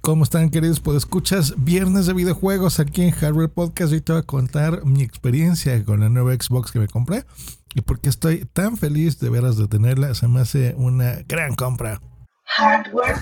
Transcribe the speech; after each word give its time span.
¿Cómo 0.00 0.24
están 0.24 0.48
queridos? 0.48 0.80
Pues 0.80 0.96
escuchas 0.96 1.52
Viernes 1.58 2.06
de 2.06 2.14
Videojuegos 2.14 2.80
aquí 2.80 3.02
en 3.02 3.10
Hardware 3.10 3.50
Podcast. 3.50 3.92
Hoy 3.92 4.00
te 4.00 4.12
voy 4.12 4.22
a 4.22 4.24
contar 4.24 4.84
mi 4.86 5.02
experiencia 5.02 5.84
con 5.84 6.00
la 6.00 6.08
nueva 6.08 6.32
Xbox 6.32 6.72
que 6.72 6.78
me 6.78 6.88
compré 6.88 7.24
y 7.74 7.82
por 7.82 8.00
qué 8.00 8.08
estoy 8.08 8.46
tan 8.46 8.78
feliz 8.78 9.20
de 9.20 9.28
veras 9.28 9.58
de 9.58 9.68
tenerla. 9.68 10.14
Se 10.14 10.26
me 10.26 10.40
hace 10.40 10.74
una 10.78 11.18
gran 11.28 11.54
compra. 11.54 12.00
Hardware. 12.44 13.16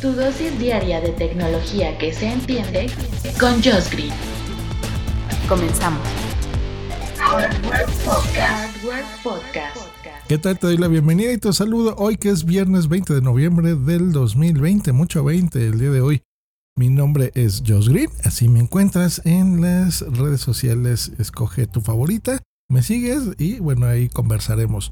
Tu 0.00 0.12
dosis 0.12 0.58
diaria 0.58 1.00
de 1.00 1.10
tecnología 1.10 1.96
que 1.98 2.12
se 2.12 2.26
entiende 2.26 2.90
con 3.38 3.62
Josh 3.62 3.88
Green. 3.92 4.12
Comenzamos. 5.48 6.02
Hardware 7.16 7.86
Podcast. 8.04 8.76
Hardware 8.76 9.04
Podcast. 9.22 9.95
¿Qué 10.28 10.38
tal? 10.38 10.58
Te 10.58 10.66
doy 10.66 10.76
la 10.76 10.88
bienvenida 10.88 11.32
y 11.32 11.38
te 11.38 11.52
saludo 11.52 11.94
hoy 11.98 12.16
que 12.16 12.30
es 12.30 12.44
viernes 12.44 12.88
20 12.88 13.14
de 13.14 13.20
noviembre 13.20 13.76
del 13.76 14.10
2020, 14.10 14.90
mucho 14.90 15.22
20 15.22 15.64
el 15.64 15.78
día 15.78 15.90
de 15.90 16.00
hoy. 16.00 16.22
Mi 16.76 16.88
nombre 16.88 17.30
es 17.36 17.62
Josh 17.64 17.88
Green, 17.88 18.10
así 18.24 18.48
me 18.48 18.58
encuentras 18.58 19.22
en 19.24 19.60
las 19.60 20.00
redes 20.00 20.40
sociales, 20.40 21.12
escoge 21.20 21.68
tu 21.68 21.80
favorita, 21.80 22.40
me 22.68 22.82
sigues 22.82 23.36
y 23.38 23.60
bueno, 23.60 23.86
ahí 23.86 24.08
conversaremos. 24.08 24.90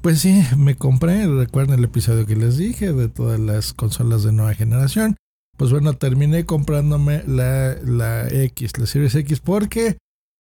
Pues 0.00 0.18
sí, 0.18 0.42
me 0.56 0.74
compré, 0.74 1.28
recuerden 1.28 1.78
el 1.78 1.84
episodio 1.84 2.26
que 2.26 2.34
les 2.34 2.56
dije 2.56 2.92
de 2.92 3.08
todas 3.08 3.38
las 3.38 3.72
consolas 3.72 4.24
de 4.24 4.32
nueva 4.32 4.54
generación. 4.54 5.14
Pues 5.58 5.70
bueno, 5.70 5.92
terminé 5.92 6.44
comprándome 6.44 7.22
la, 7.24 7.76
la 7.84 8.26
X, 8.26 8.76
la 8.78 8.86
Series 8.86 9.14
X, 9.14 9.38
porque 9.38 9.98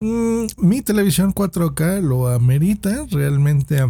Mm, 0.02 0.46
mi 0.56 0.80
televisión 0.80 1.34
4K 1.34 2.00
lo 2.00 2.28
amerita. 2.28 3.06
Realmente 3.10 3.80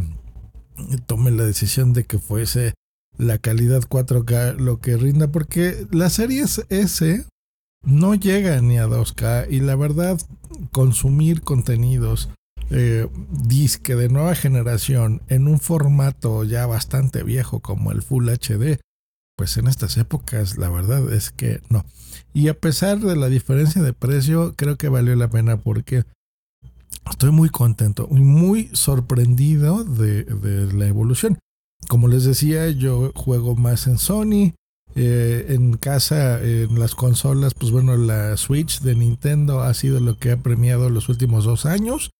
tomé 1.06 1.30
la 1.30 1.44
decisión 1.44 1.92
de 1.92 2.05
que 2.05 2.19
fuese 2.19 2.75
la 3.17 3.39
calidad 3.39 3.83
4K 3.83 4.56
lo 4.56 4.80
que 4.80 4.97
rinda 4.97 5.30
porque 5.30 5.86
la 5.92 6.11
serie 6.11 6.42
S 6.42 7.27
no 7.84 8.14
llega 8.14 8.61
ni 8.61 8.78
a 8.78 8.86
2K 8.86 9.47
y 9.50 9.61
la 9.61 9.77
verdad 9.77 10.19
consumir 10.72 11.42
contenidos 11.42 12.30
eh, 12.70 13.08
disque 13.30 13.95
de 13.95 14.08
nueva 14.08 14.34
generación 14.34 15.22
en 15.28 15.48
un 15.48 15.61
formato 15.61 16.45
ya 16.45 16.67
bastante 16.67 17.22
viejo 17.22 17.61
como 17.61 17.92
el 17.92 18.02
Full 18.02 18.28
HD 18.28 18.80
pues 19.36 19.56
en 19.58 19.67
estas 19.67 19.97
épocas 19.97 20.56
la 20.56 20.70
verdad 20.70 21.12
es 21.12 21.30
que 21.30 21.61
no. 21.69 21.84
Y 22.33 22.48
a 22.48 22.55
pesar 22.55 23.00
de 23.00 23.17
la 23.17 23.28
diferencia 23.28 23.83
de 23.83 23.92
precio, 23.92 24.55
creo 24.56 24.77
que 24.77 24.89
valió 24.89 25.17
la 25.17 25.28
pena 25.28 25.56
porque 25.56 26.05
estoy 27.11 27.33
muy 27.33 27.48
contento 27.48 28.09
y 28.11 28.20
muy 28.20 28.70
sorprendido 28.73 29.84
de, 29.84 30.25
la 30.73 30.86
evolución. 30.86 31.39
Como 31.89 32.08
les 32.08 32.25
decía, 32.25 32.69
yo 32.70 33.12
juego 33.14 33.56
más 33.56 33.86
en 33.86 33.98
Sony. 33.98 34.55
Eh, 34.97 35.47
en 35.51 35.77
casa, 35.77 36.42
en 36.42 36.81
las 36.81 36.97
consolas, 36.97 37.55
pues 37.55 37.70
bueno, 37.70 37.97
la 37.97 38.36
Switch 38.36 38.81
de 38.81 38.97
Nintendo 38.97 39.61
ha 39.61 39.73
sido 39.73 40.01
lo 40.01 40.19
que 40.19 40.33
ha 40.33 40.36
premiado 40.36 40.91
los 40.91 41.08
últimos 41.08 41.45
dos 41.45 41.64
años. 41.64 42.11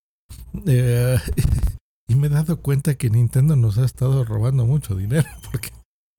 Eh, 0.67 1.19
y 2.09 2.15
me 2.15 2.29
he 2.29 2.31
dado 2.31 2.61
cuenta 2.61 2.95
que 2.95 3.11
Nintendo 3.11 3.57
nos 3.57 3.79
ha 3.79 3.85
estado 3.85 4.25
robando 4.25 4.67
mucho 4.67 4.95
dinero 4.95 5.29
porque 5.51 5.71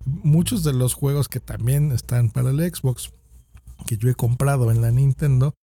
muchos 0.06 0.64
de 0.64 0.74
los 0.74 0.94
juegos 0.94 1.30
que 1.30 1.40
también 1.40 1.92
están 1.92 2.30
para 2.30 2.50
el 2.50 2.60
Xbox, 2.60 3.12
que 3.86 3.98
yo 3.98 4.10
he 4.10 4.16
comprado 4.16 4.72
en 4.72 4.82
la 4.82 4.92
Nintendo, 4.92 5.54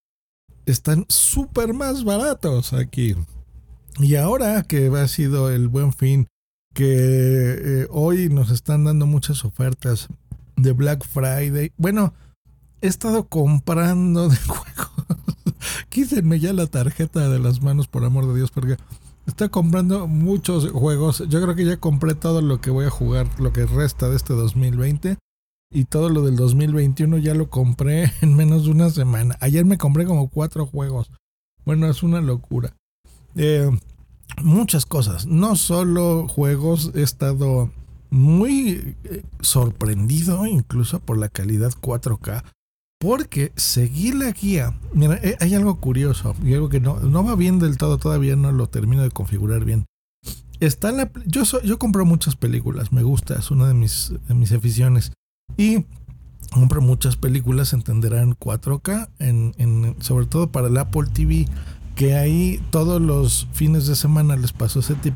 están 0.66 1.06
súper 1.08 1.74
más 1.74 2.04
baratos 2.04 2.72
aquí. 2.72 3.14
Y 3.98 4.16
ahora 4.16 4.62
que 4.62 4.86
ha 4.88 5.08
sido 5.08 5.50
el 5.50 5.68
buen 5.68 5.92
fin, 5.92 6.28
que 6.74 6.86
eh, 6.86 7.86
hoy 7.90 8.28
nos 8.28 8.50
están 8.50 8.84
dando 8.84 9.06
muchas 9.06 9.44
ofertas 9.44 10.08
de 10.56 10.72
Black 10.72 11.04
Friday. 11.06 11.72
Bueno, 11.76 12.14
he 12.80 12.86
estado 12.86 13.28
comprando 13.28 14.28
de 14.28 14.36
juegos. 14.46 14.92
Quísenme 15.88 16.38
ya 16.38 16.52
la 16.52 16.66
tarjeta 16.66 17.28
de 17.28 17.38
las 17.38 17.62
manos, 17.62 17.88
por 17.88 18.04
amor 18.04 18.26
de 18.26 18.36
Dios, 18.36 18.50
porque 18.50 18.76
Estoy 19.28 19.50
comprando 19.50 20.08
muchos 20.08 20.70
juegos. 20.70 21.22
Yo 21.28 21.42
creo 21.42 21.54
que 21.54 21.66
ya 21.66 21.76
compré 21.76 22.14
todo 22.14 22.40
lo 22.40 22.62
que 22.62 22.70
voy 22.70 22.86
a 22.86 22.90
jugar, 22.90 23.28
lo 23.38 23.52
que 23.52 23.66
resta 23.66 24.08
de 24.08 24.16
este 24.16 24.32
2020. 24.32 25.18
Y 25.70 25.84
todo 25.84 26.08
lo 26.08 26.22
del 26.22 26.36
2021 26.36 27.18
ya 27.18 27.34
lo 27.34 27.50
compré 27.50 28.12
en 28.22 28.34
menos 28.34 28.64
de 28.64 28.70
una 28.70 28.90
semana. 28.90 29.36
Ayer 29.40 29.64
me 29.64 29.78
compré 29.78 30.04
como 30.04 30.28
cuatro 30.28 30.66
juegos. 30.66 31.10
Bueno, 31.64 31.88
es 31.88 32.02
una 32.02 32.20
locura. 32.20 32.74
Eh, 33.36 33.70
muchas 34.42 34.86
cosas. 34.86 35.26
No 35.26 35.56
solo 35.56 36.26
juegos. 36.28 36.92
He 36.94 37.02
estado 37.02 37.70
muy 38.10 38.96
eh, 39.04 39.22
sorprendido 39.40 40.46
incluso 40.46 41.00
por 41.00 41.18
la 41.18 41.28
calidad 41.28 41.72
4K. 41.72 42.44
Porque 42.98 43.52
seguí 43.54 44.12
la 44.12 44.32
guía. 44.32 44.78
Mira, 44.92 45.20
eh, 45.22 45.36
hay 45.40 45.54
algo 45.54 45.78
curioso 45.78 46.34
y 46.42 46.54
algo 46.54 46.68
que 46.68 46.80
no, 46.80 46.98
no 46.98 47.22
va 47.22 47.36
bien 47.36 47.60
del 47.60 47.78
todo, 47.78 47.98
todavía 47.98 48.34
no 48.34 48.50
lo 48.50 48.68
termino 48.68 49.02
de 49.02 49.10
configurar 49.10 49.64
bien. 49.64 49.86
Está 50.58 50.90
la, 50.90 51.08
yo, 51.24 51.44
yo 51.62 51.78
compro 51.78 52.04
muchas 52.04 52.34
películas, 52.34 52.90
me 52.90 53.04
gusta, 53.04 53.36
es 53.36 53.52
una 53.52 53.68
de 53.68 53.74
mis, 53.74 54.12
de 54.26 54.34
mis 54.34 54.50
aficiones. 54.50 55.12
Y 55.56 55.84
compro 56.52 56.80
muchas 56.80 57.16
películas, 57.16 57.72
entenderán 57.72 58.36
4K, 58.36 59.08
en, 59.18 59.54
en, 59.58 59.96
sobre 60.00 60.26
todo 60.26 60.50
para 60.50 60.68
el 60.68 60.76
Apple 60.78 61.08
TV, 61.12 61.46
que 61.94 62.14
ahí 62.14 62.62
todos 62.70 63.00
los 63.00 63.48
fines 63.52 63.86
de 63.86 63.96
semana 63.96 64.36
les 64.36 64.52
paso 64.52 64.80
ese 64.80 64.94
tip. 64.94 65.14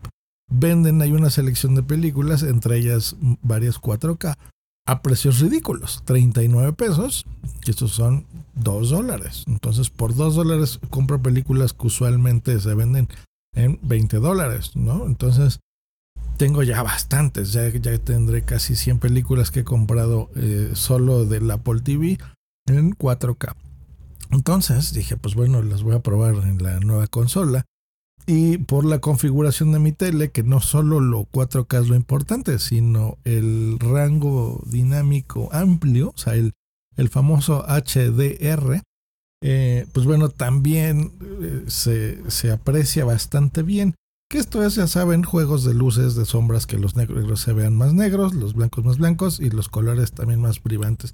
Venden, 0.51 1.01
hay 1.01 1.13
una 1.13 1.31
selección 1.31 1.75
de 1.75 1.83
películas, 1.83 2.43
entre 2.43 2.79
ellas 2.79 3.17
varias 3.43 3.81
4K 3.81 4.37
a 4.87 5.03
precios 5.03 5.39
ridículos, 5.41 6.03
39 6.05 6.73
pesos, 6.73 7.25
que 7.61 7.71
estos 7.71 7.93
son 7.93 8.27
2 8.55 8.91
dólares. 8.91 9.45
Entonces, 9.47 9.91
por 9.91 10.15
2 10.15 10.35
dólares 10.35 10.81
compro 10.91 11.23
películas 11.23 11.73
que 11.73 11.87
usualmente 11.87 12.59
se 12.61 12.75
venden 12.75 13.09
en 13.55 13.79
20 13.83 14.19
dólares, 14.19 14.73
¿no? 14.75 15.07
Entonces, 15.07 15.61
tengo 16.43 16.65
ya 16.65 16.83
bastantes, 16.83 17.53
ya, 17.53 17.69
ya 17.69 17.97
tendré 17.99 18.43
casi 18.43 18.75
100 18.75 18.99
películas 18.99 19.53
que 19.53 19.61
he 19.61 19.65
comprado 19.65 20.29
eh, 20.35 20.73
solo 20.73 21.25
del 21.25 21.49
Apple 21.49 21.83
TV 21.83 22.19
en 22.67 22.97
4K. 22.97 23.55
Entonces 24.33 24.93
dije, 24.93 25.17
pues 25.17 25.37
bueno, 25.37 25.63
las 25.63 25.85
voy 25.85 25.95
a 25.95 26.01
probar 26.01 26.35
en 26.35 26.61
la 26.61 26.81
nueva 26.81 27.07
consola. 27.07 27.65
Y 28.27 28.59
por 28.59 28.85
la 28.85 28.99
configuración 28.99 29.71
de 29.71 29.79
mi 29.79 29.93
tele, 29.93 30.33
que 30.33 30.43
no 30.43 30.59
solo 30.59 30.99
lo 30.99 31.27
4K 31.27 31.81
es 31.81 31.89
lo 31.89 31.95
importante, 31.95 32.59
sino 32.59 33.19
el 33.23 33.79
rango 33.79 34.65
dinámico 34.67 35.49
amplio, 35.53 36.09
o 36.09 36.19
sea, 36.19 36.35
el, 36.35 36.55
el 36.97 37.09
famoso 37.09 37.65
HDR, 37.69 38.83
eh, 39.45 39.87
pues 39.93 40.07
bueno, 40.07 40.29
también 40.29 41.13
eh, 41.41 41.63
se, 41.69 42.29
se, 42.29 42.51
aprecia 42.51 43.05
bastante 43.05 43.63
bien. 43.63 43.95
Que 44.33 44.39
esto 44.39 44.65
es, 44.65 44.77
ya 44.77 44.87
saben, 44.87 45.25
juegos 45.25 45.63
de 45.63 45.75
luces, 45.75 46.15
de 46.15 46.25
sombras, 46.25 46.67
que 46.67 46.79
los 46.79 46.97
negros 46.97 47.39
se 47.39 47.53
vean 47.53 47.77
más 47.77 47.93
negros, 47.93 48.33
los 48.33 48.55
blancos 48.55 48.83
más 48.83 48.97
blancos 48.97 49.41
y 49.41 49.51
los 49.51 49.69
colores 49.69 50.13
también 50.13 50.41
más 50.41 50.63
vibrantes. 50.63 51.13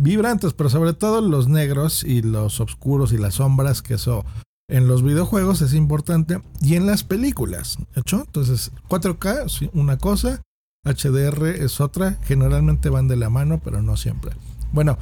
Vibrantes, 0.00 0.52
pero 0.52 0.70
sobre 0.70 0.92
todo 0.92 1.20
los 1.20 1.48
negros 1.48 2.04
y 2.04 2.22
los 2.22 2.60
oscuros 2.60 3.12
y 3.12 3.18
las 3.18 3.34
sombras, 3.34 3.82
que 3.82 3.94
eso 3.94 4.24
en 4.68 4.86
los 4.86 5.02
videojuegos 5.02 5.62
es 5.62 5.74
importante 5.74 6.42
y 6.62 6.76
en 6.76 6.86
las 6.86 7.02
películas. 7.02 7.76
¿Hecho? 7.96 8.20
Entonces, 8.20 8.70
4K 8.88 9.46
es 9.46 9.68
una 9.72 9.98
cosa, 9.98 10.40
HDR 10.84 11.46
es 11.46 11.80
otra. 11.80 12.20
Generalmente 12.22 12.88
van 12.88 13.08
de 13.08 13.16
la 13.16 13.30
mano, 13.30 13.60
pero 13.64 13.82
no 13.82 13.96
siempre. 13.96 14.30
Bueno, 14.70 14.96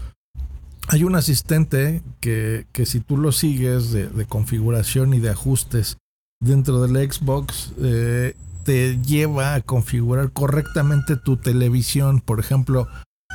hay 0.88 1.04
un 1.04 1.16
asistente 1.16 2.02
que, 2.20 2.66
que 2.72 2.86
si 2.86 3.00
tú 3.00 3.18
lo 3.18 3.30
sigues 3.30 3.92
de, 3.92 4.24
configuración 4.24 5.12
y 5.12 5.20
de 5.20 5.28
ajustes 5.28 5.98
dentro 6.40 6.80
del 6.86 7.10
Xbox, 7.10 7.72
eh, 7.80 8.34
te 8.64 8.98
lleva 9.00 9.54
a 9.54 9.60
configurar 9.60 10.30
correctamente 10.32 11.16
tu 11.16 11.36
televisión. 11.36 12.20
Por 12.20 12.40
ejemplo, 12.40 12.88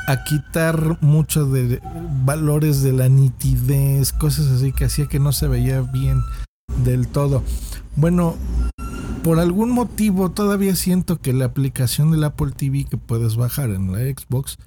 a 0.07 0.23
quitar 0.23 0.97
mucho 1.01 1.45
de 1.45 1.81
valores 2.25 2.81
de 2.81 2.93
la 2.93 3.09
nitidez, 3.09 4.13
cosas 4.13 4.47
así 4.47 4.73
que 4.73 4.85
hacía 4.85 5.07
que 5.07 5.19
no 5.19 5.31
se 5.31 5.47
veía 5.47 5.81
bien 5.81 6.21
del 6.83 7.07
todo. 7.07 7.43
Bueno, 7.95 8.35
por 9.23 9.39
algún 9.39 9.71
motivo 9.71 10.31
todavía 10.31 10.75
siento 10.75 11.19
que 11.19 11.33
la 11.33 11.45
aplicación 11.45 12.11
del 12.11 12.23
Apple 12.25 12.51
TV 12.51 12.85
que 12.85 12.97
puedes 12.97 13.35
bajar 13.35 13.69
en 13.69 13.91
la 13.91 13.99
Xbox 13.99 14.57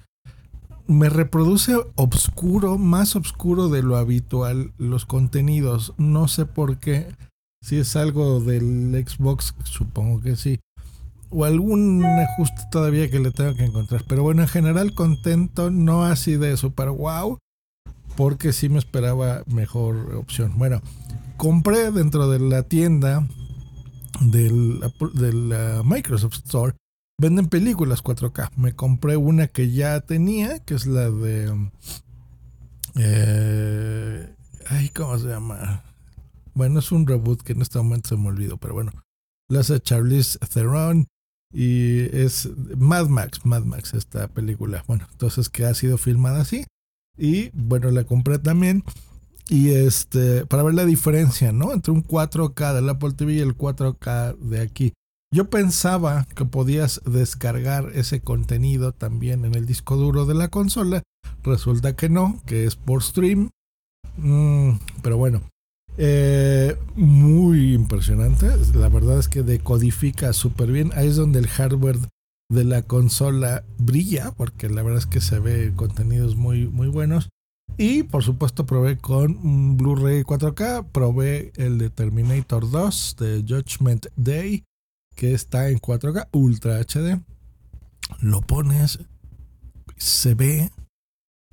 me 0.87 1.09
reproduce 1.09 1.75
obscuro, 1.95 2.77
más 2.77 3.15
oscuro 3.15 3.67
de 3.67 3.83
lo 3.83 3.97
habitual 3.97 4.71
los 4.77 5.05
contenidos. 5.05 5.93
No 5.97 6.27
sé 6.27 6.45
por 6.45 6.77
qué. 6.77 7.07
Si 7.67 7.75
es 7.75 7.97
algo 7.97 8.39
del 8.39 9.03
Xbox, 9.05 9.53
supongo 9.65 10.21
que 10.21 10.37
sí. 10.37 10.61
O 11.29 11.43
algún 11.43 12.01
ajuste 12.05 12.61
todavía 12.71 13.11
que 13.11 13.19
le 13.19 13.31
tengo 13.31 13.55
que 13.55 13.65
encontrar. 13.65 14.05
Pero 14.07 14.23
bueno, 14.23 14.41
en 14.41 14.47
general 14.47 14.93
contento, 14.93 15.69
no 15.69 16.05
así 16.05 16.37
de 16.37 16.55
super 16.55 16.91
wow. 16.91 17.39
Porque 18.15 18.53
sí 18.53 18.69
me 18.69 18.79
esperaba 18.79 19.43
mejor 19.47 20.15
opción. 20.15 20.53
Bueno, 20.57 20.81
compré 21.35 21.91
dentro 21.91 22.29
de 22.29 22.39
la 22.39 22.63
tienda 22.63 23.27
del, 24.21 24.79
del 25.15 25.53
Microsoft 25.83 26.35
Store 26.45 26.73
Venden 27.19 27.47
películas 27.47 28.01
4K. 28.01 28.51
Me 28.55 28.77
compré 28.77 29.17
una 29.17 29.47
que 29.47 29.71
ya 29.71 29.99
tenía, 29.99 30.59
que 30.59 30.73
es 30.73 30.85
la 30.85 31.09
de... 31.09 31.69
Eh, 32.95 34.35
ay, 34.69 34.87
¿cómo 34.89 35.19
se 35.19 35.27
llama? 35.27 35.83
Bueno, 36.57 36.79
es 36.79 36.91
un 36.91 37.05
reboot 37.05 37.43
que 37.43 37.53
en 37.53 37.61
este 37.61 37.77
momento 37.77 38.09
se 38.09 38.17
me 38.17 38.29
olvidó, 38.29 38.57
pero 38.57 38.73
bueno. 38.73 38.91
La 39.47 39.59
hace 39.59 39.79
Charlize 39.79 40.39
Theron 40.39 41.05
y 41.53 41.99
es 42.17 42.49
Mad 42.75 43.09
Max, 43.09 43.45
Mad 43.45 43.61
Max 43.61 43.93
esta 43.93 44.27
película. 44.27 44.83
Bueno, 44.87 45.07
entonces 45.11 45.49
que 45.49 45.65
ha 45.65 45.75
sido 45.75 45.99
filmada 45.99 46.41
así. 46.41 46.65
Y 47.15 47.51
bueno, 47.53 47.91
la 47.91 48.05
compré 48.05 48.39
también. 48.39 48.83
Y 49.49 49.69
este, 49.69 50.47
para 50.47 50.63
ver 50.63 50.73
la 50.73 50.85
diferencia, 50.85 51.51
¿no? 51.51 51.73
Entre 51.73 51.91
un 51.91 52.03
4K 52.03 52.73
del 52.73 52.89
Apple 52.89 53.13
TV 53.13 53.33
y 53.33 53.39
el 53.39 53.55
4K 53.55 54.35
de 54.39 54.61
aquí. 54.61 54.93
Yo 55.31 55.51
pensaba 55.51 56.25
que 56.35 56.45
podías 56.45 57.03
descargar 57.05 57.91
ese 57.93 58.21
contenido 58.21 58.93
también 58.93 59.45
en 59.45 59.53
el 59.53 59.67
disco 59.67 59.95
duro 59.95 60.25
de 60.25 60.33
la 60.33 60.47
consola. 60.47 61.03
Resulta 61.43 61.95
que 61.95 62.09
no, 62.09 62.41
que 62.47 62.65
es 62.65 62.75
por 62.75 63.03
stream. 63.03 63.51
Mm, 64.17 64.79
pero 65.03 65.17
bueno, 65.17 65.43
eh, 65.97 66.75
muy 66.95 67.73
impresionante. 67.73 68.47
La 68.73 68.89
verdad 68.89 69.19
es 69.19 69.27
que 69.27 69.43
decodifica 69.43 70.33
súper 70.33 70.71
bien. 70.71 70.91
Ahí 70.95 71.07
es 71.07 71.15
donde 71.15 71.39
el 71.39 71.47
hardware 71.47 71.97
de 72.49 72.63
la 72.63 72.83
consola 72.83 73.63
brilla, 73.77 74.31
porque 74.31 74.69
la 74.69 74.83
verdad 74.83 74.99
es 74.99 75.05
que 75.05 75.21
se 75.21 75.39
ve 75.39 75.73
contenidos 75.75 76.35
muy, 76.35 76.67
muy 76.67 76.87
buenos. 76.87 77.29
Y 77.77 78.03
por 78.03 78.23
supuesto 78.23 78.65
probé 78.65 78.97
con 78.97 79.77
Blu-ray 79.77 80.23
4K, 80.23 80.87
probé 80.91 81.51
el 81.57 81.77
de 81.77 81.89
Terminator 81.89 82.69
2 82.69 83.15
de 83.19 83.45
Judgment 83.47 84.07
Day 84.15 84.63
que 85.15 85.33
está 85.33 85.69
en 85.69 85.79
4K 85.79 86.29
Ultra 86.31 86.79
HD. 86.79 87.19
Lo 88.21 88.41
pones, 88.41 88.99
se 89.97 90.33
ve, 90.35 90.71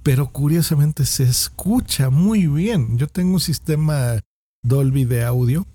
pero 0.02 0.30
curiosamente 0.30 1.04
se 1.04 1.24
escucha 1.24 2.10
muy 2.10 2.46
bien. 2.46 2.96
Yo 2.98 3.08
tengo 3.08 3.34
un 3.34 3.40
sistema 3.40 4.20
Dolby 4.64 5.04
de 5.04 5.24
audio. 5.24 5.66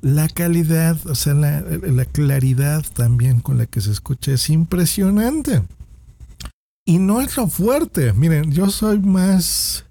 La 0.00 0.28
calidad, 0.28 0.96
o 1.06 1.14
sea, 1.14 1.34
la, 1.34 2.04
claridad 2.06 2.86
también 2.94 3.40
con 3.40 3.58
la 3.58 3.66
que 3.66 3.82
se 3.82 3.90
escucha 3.90 4.32
es 4.32 4.48
impresionante. 4.48 5.62
Y 6.86 6.98
no 6.98 7.20
es 7.20 7.36
lo 7.36 7.48
fuerte. 7.48 8.14
Miren, 8.14 8.50
yo 8.52 8.70
soy 8.70 8.98
más 9.00 9.84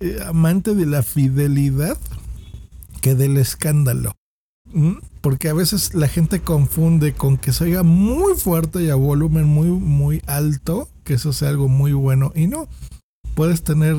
eh, 0.00 0.18
amante 0.26 0.74
de 0.74 0.84
la 0.84 1.02
fidelidad 1.02 1.96
que 3.00 3.14
del 3.14 3.38
escándalo. 3.38 4.12
Porque 5.22 5.48
a 5.48 5.54
veces 5.54 5.94
la 5.94 6.08
gente 6.08 6.40
confunde 6.40 7.14
con 7.14 7.38
que 7.38 7.52
se 7.52 7.64
oiga 7.64 7.82
muy 7.82 8.34
fuerte 8.34 8.82
y 8.82 8.90
a 8.90 8.96
volumen 8.96 9.46
muy, 9.46 9.68
muy 9.68 10.22
alto, 10.26 10.88
que 11.04 11.14
eso 11.14 11.32
sea 11.32 11.48
algo 11.48 11.68
muy 11.68 11.92
bueno. 11.92 12.32
Y 12.34 12.48
no, 12.48 12.68
puedes 13.34 13.62
tener 13.62 13.96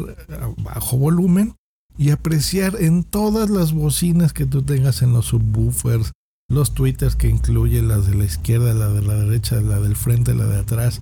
bajo 0.58 0.98
volumen 0.98 1.56
y 1.98 2.10
apreciar 2.10 2.76
en 2.80 3.04
todas 3.04 3.50
las 3.50 3.74
bocinas 3.74 4.34
que 4.34 4.46
tú 4.46 4.64
tengas 4.64 5.02
en 5.02 5.14
los 5.14 5.28
subwoofers, 5.28 6.12
los 6.50 6.74
tweeters 6.74 7.16
que 7.16 7.30
incluyen 7.30 7.88
las 7.88 8.08
de 8.08 8.16
la 8.16 8.26
izquierda, 8.26 8.74
la 8.74 8.90
de 8.90 9.02
la 9.02 9.16
derecha, 9.16 9.62
la 9.62 9.80
del 9.80 9.96
frente, 9.96 10.34
la 10.34 10.46
de 10.46 10.60
atrás, 10.60 11.02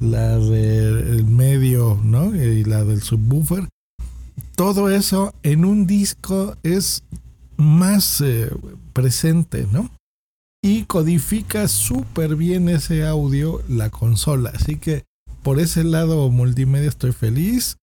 la 0.00 0.38
del 0.38 1.24
medio, 1.24 2.00
¿no? 2.02 2.34
Y 2.34 2.64
la 2.64 2.84
del 2.84 3.02
subwoofer. 3.02 3.68
Todo 4.56 4.90
eso 4.90 5.34
en 5.42 5.64
un 5.64 5.86
disco 5.86 6.56
es 6.62 7.02
más 7.56 8.20
eh, 8.20 8.50
presente, 8.92 9.66
¿no? 9.70 9.90
Y 10.62 10.84
codifica 10.84 11.68
súper 11.68 12.36
bien 12.36 12.68
ese 12.68 13.06
audio 13.06 13.62
la 13.68 13.90
consola. 13.90 14.52
Así 14.54 14.76
que 14.76 15.04
por 15.42 15.58
ese 15.58 15.84
lado 15.84 16.28
multimedia 16.30 16.88
estoy 16.88 17.12
feliz. 17.12 17.76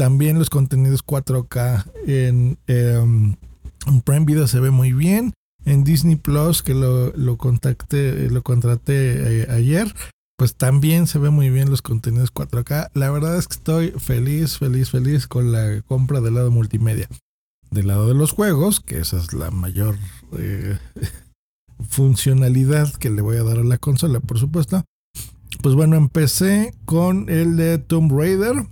También 0.00 0.38
los 0.38 0.48
contenidos 0.48 1.04
4K 1.04 1.84
en, 2.06 2.56
em, 2.66 3.36
Prime 4.02 4.24
Video 4.24 4.46
se 4.46 4.58
ve 4.58 4.70
muy 4.70 4.94
bien. 4.94 5.34
En 5.66 5.84
Disney 5.84 6.16
Plus, 6.16 6.62
que 6.62 6.72
lo, 6.72 7.12
lo 7.14 7.36
contacté, 7.36 8.30
lo 8.30 8.40
contraté 8.42 9.42
eh, 9.42 9.46
ayer, 9.50 9.94
pues 10.38 10.54
también 10.54 11.06
se 11.06 11.18
ve 11.18 11.28
muy 11.28 11.50
bien 11.50 11.68
los 11.68 11.82
contenidos 11.82 12.32
4K. 12.32 12.88
La 12.94 13.10
verdad 13.10 13.36
es 13.36 13.46
que 13.46 13.56
estoy 13.56 13.90
feliz, 13.90 14.56
feliz, 14.56 14.88
feliz 14.88 15.26
con 15.26 15.52
la 15.52 15.82
compra 15.82 16.22
del 16.22 16.32
lado 16.32 16.50
multimedia 16.50 17.06
del 17.70 17.88
lado 17.88 18.08
de 18.08 18.14
los 18.14 18.32
juegos, 18.32 18.80
que 18.80 19.00
esa 19.00 19.18
es 19.18 19.34
la 19.34 19.50
mayor 19.50 19.98
eh, 20.38 20.78
funcionalidad 21.90 22.90
que 22.94 23.10
le 23.10 23.20
voy 23.20 23.36
a 23.36 23.42
dar 23.42 23.58
a 23.58 23.64
la 23.64 23.76
consola, 23.76 24.20
por 24.20 24.38
supuesto. 24.38 24.82
Pues 25.62 25.74
bueno, 25.74 25.96
empecé 25.96 26.72
con 26.86 27.28
el 27.28 27.58
de 27.58 27.76
Tomb 27.76 28.10
Raider, 28.18 28.64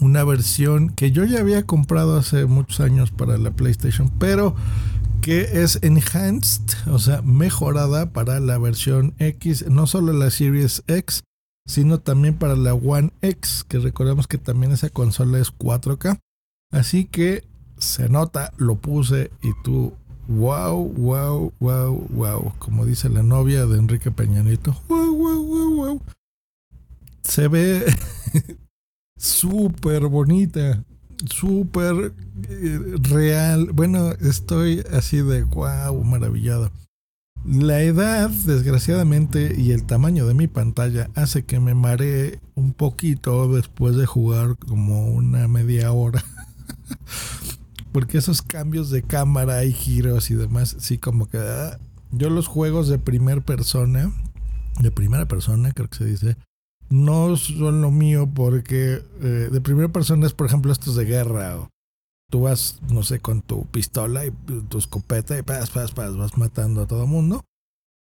una 0.00 0.24
versión 0.24 0.90
que 0.90 1.10
yo 1.10 1.24
ya 1.24 1.40
había 1.40 1.66
comprado 1.66 2.16
hace 2.16 2.46
muchos 2.46 2.80
años 2.80 3.10
para 3.10 3.38
la 3.38 3.50
PlayStation, 3.50 4.10
pero 4.18 4.54
que 5.20 5.62
es 5.62 5.78
enhanced, 5.82 6.62
o 6.86 6.98
sea, 6.98 7.22
mejorada 7.22 8.12
para 8.12 8.40
la 8.40 8.58
versión 8.58 9.14
X, 9.18 9.66
no 9.68 9.86
solo 9.86 10.12
la 10.12 10.30
Series 10.30 10.82
X, 10.86 11.22
sino 11.66 12.00
también 12.00 12.36
para 12.36 12.56
la 12.56 12.74
One 12.74 13.12
X, 13.20 13.64
que 13.68 13.78
recordemos 13.78 14.26
que 14.26 14.38
también 14.38 14.72
esa 14.72 14.88
consola 14.88 15.38
es 15.38 15.52
4K. 15.52 16.18
Así 16.72 17.04
que 17.04 17.44
se 17.78 18.08
nota, 18.08 18.52
lo 18.56 18.76
puse 18.76 19.30
y 19.42 19.50
tú, 19.62 19.92
wow, 20.28 20.84
wow, 20.84 21.52
wow, 21.60 22.06
wow, 22.10 22.52
como 22.58 22.86
dice 22.86 23.08
la 23.08 23.22
novia 23.22 23.66
de 23.66 23.78
Enrique 23.78 24.10
Peñanito, 24.10 24.80
wow, 24.88 25.16
wow, 25.16 25.44
wow, 25.44 25.74
wow. 25.74 26.02
Se 27.22 27.48
ve 27.48 27.84
súper 29.20 30.06
bonita, 30.06 30.82
súper 31.26 32.14
eh, 32.48 32.80
real. 33.02 33.70
Bueno, 33.72 34.12
estoy 34.12 34.82
así 34.92 35.18
de 35.18 35.44
wow, 35.44 36.02
maravillado. 36.02 36.70
La 37.44 37.80
edad, 37.82 38.28
desgraciadamente, 38.28 39.54
y 39.56 39.72
el 39.72 39.84
tamaño 39.84 40.26
de 40.26 40.34
mi 40.34 40.46
pantalla 40.46 41.10
hace 41.14 41.44
que 41.44 41.58
me 41.58 41.74
maree 41.74 42.38
un 42.54 42.72
poquito 42.74 43.52
después 43.54 43.96
de 43.96 44.04
jugar 44.04 44.56
como 44.56 45.08
una 45.08 45.48
media 45.48 45.92
hora. 45.92 46.22
Porque 47.92 48.18
esos 48.18 48.42
cambios 48.42 48.90
de 48.90 49.02
cámara 49.02 49.64
y 49.64 49.72
giros 49.72 50.30
y 50.30 50.34
demás, 50.34 50.76
sí, 50.78 50.98
como 50.98 51.28
que. 51.28 51.38
Ah, 51.38 51.78
yo 52.12 52.28
los 52.28 52.46
juegos 52.46 52.88
de 52.88 52.98
primera 52.98 53.40
persona, 53.40 54.12
de 54.80 54.90
primera 54.90 55.26
persona, 55.26 55.72
creo 55.72 55.88
que 55.88 55.98
se 55.98 56.04
dice, 56.04 56.36
no 56.90 57.36
son 57.36 57.80
lo 57.80 57.90
mío 57.90 58.28
porque 58.32 59.02
eh, 59.22 59.48
de 59.50 59.60
primera 59.60 59.88
persona 59.88 60.26
es, 60.26 60.34
por 60.34 60.46
ejemplo, 60.46 60.72
estos 60.72 60.96
de 60.96 61.04
guerra. 61.04 61.58
O 61.58 61.68
tú 62.30 62.42
vas, 62.42 62.80
no 62.90 63.02
sé, 63.02 63.20
con 63.20 63.42
tu 63.42 63.66
pistola 63.66 64.26
y 64.26 64.30
tu 64.68 64.78
escopeta 64.78 65.38
y 65.38 65.42
pas, 65.42 65.70
pas, 65.70 65.92
pas, 65.92 66.16
vas 66.16 66.36
matando 66.36 66.82
a 66.82 66.86
todo 66.86 67.06
mundo. 67.06 67.42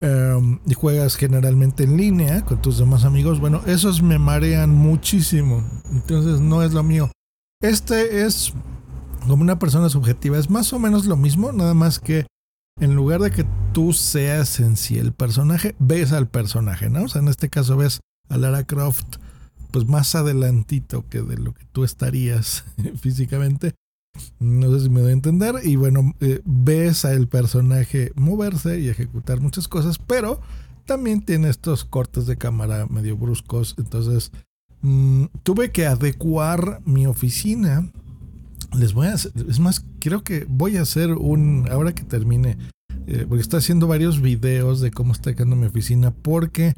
Em, 0.00 0.61
y 0.66 0.75
juegas 0.75 1.16
generalmente 1.16 1.85
en 1.85 1.97
línea 1.97 2.45
con 2.45 2.61
tus 2.62 2.78
demás 2.78 3.05
amigos. 3.05 3.40
Bueno, 3.40 3.62
esos 3.66 4.02
me 4.02 4.19
marean 4.19 4.71
muchísimo. 4.71 5.64
Entonces 5.90 6.40
no 6.40 6.62
es 6.62 6.73
lo 6.73 6.83
mío. 6.83 7.11
Este 7.62 8.25
es 8.25 8.52
como 9.26 9.43
una 9.43 9.59
persona 9.59 9.88
subjetiva. 9.88 10.38
Es 10.38 10.50
más 10.50 10.73
o 10.73 10.78
menos 10.78 11.07
lo 11.07 11.16
mismo, 11.16 11.50
nada 11.52 11.75
más 11.75 11.99
que 11.99 12.26
en 12.78 12.95
lugar 12.95 13.21
de 13.21 13.31
que 13.31 13.47
tú 13.73 13.93
seas 13.93 14.61
en 14.61 14.76
sí 14.76 14.99
el 14.99 15.12
personaje, 15.12 15.75
ves 15.78 16.12
al 16.12 16.28
personaje, 16.28 16.90
¿no? 16.90 17.05
O 17.05 17.09
sea, 17.09 17.23
en 17.23 17.28
este 17.28 17.49
caso 17.49 17.76
ves 17.76 18.00
a 18.28 18.37
Lara 18.37 18.64
Croft 18.64 19.16
pues 19.71 19.87
más 19.87 20.14
adelantito 20.14 21.06
que 21.09 21.23
de 21.23 21.37
lo 21.37 21.52
que 21.52 21.64
tú 21.73 21.85
estarías 21.85 22.64
físicamente. 23.00 23.75
No 24.38 24.73
sé 24.73 24.85
si 24.85 24.88
me 24.88 25.00
doy 25.00 25.11
a 25.11 25.14
entender. 25.14 25.56
Y 25.62 25.76
bueno, 25.76 26.14
eh, 26.21 26.40
ves 26.45 27.04
a 27.04 27.12
el 27.12 27.28
personaje 27.28 28.12
moverse 28.14 28.80
y 28.80 28.88
ejecutar 28.88 29.40
muchas 29.40 29.68
cosas, 29.68 29.99
pero 29.99 30.40
también 30.87 31.21
tiene 31.21 31.50
estos 31.50 31.85
cortes 31.85 32.26
de 32.26 32.38
cámara 32.38 32.87
medio 32.87 33.16
bruscos. 33.18 33.75
Entonces, 33.76 34.33
mm, 34.80 35.25
tuve 35.42 35.71
que 35.73 35.87
adecuar 35.87 36.80
mi 36.87 37.06
oficina 37.06 37.90
les 38.78 38.92
voy 38.92 39.06
a 39.09 39.14
hacer, 39.14 39.33
es 39.49 39.59
más, 39.59 39.85
creo 40.00 40.23
que 40.23 40.47
voy 40.49 40.76
a 40.76 40.83
hacer 40.83 41.12
un, 41.12 41.68
ahora 41.71 41.95
que 41.95 42.02
termine, 42.02 42.59
eh, 43.06 43.25
porque 43.28 43.42
estoy 43.42 43.59
haciendo 43.59 43.87
varios 43.87 44.21
videos 44.21 44.80
de 44.80 44.90
cómo 44.90 45.12
está 45.12 45.35
quedando 45.35 45.56
mi 45.56 45.66
oficina, 45.66 46.11
porque 46.11 46.75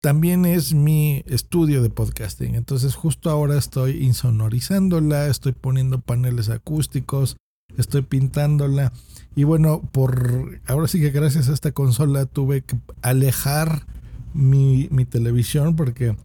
también 0.00 0.46
es 0.46 0.74
mi 0.74 1.22
estudio 1.26 1.82
de 1.82 1.90
podcasting. 1.90 2.54
Entonces 2.54 2.94
justo 2.94 3.30
ahora 3.30 3.58
estoy 3.58 4.02
insonorizándola, 4.04 5.26
estoy 5.26 5.52
poniendo 5.52 6.00
paneles 6.00 6.48
acústicos, 6.48 7.36
estoy 7.76 8.02
pintándola. 8.02 8.92
Y 9.36 9.44
bueno, 9.44 9.82
por 9.92 10.60
ahora 10.66 10.88
sí 10.88 11.00
que 11.00 11.10
gracias 11.10 11.48
a 11.48 11.54
esta 11.54 11.72
consola 11.72 12.26
tuve 12.26 12.62
que 12.62 12.78
alejar 13.02 13.86
mi, 14.32 14.88
mi 14.90 15.04
televisión 15.04 15.76
porque 15.76 16.16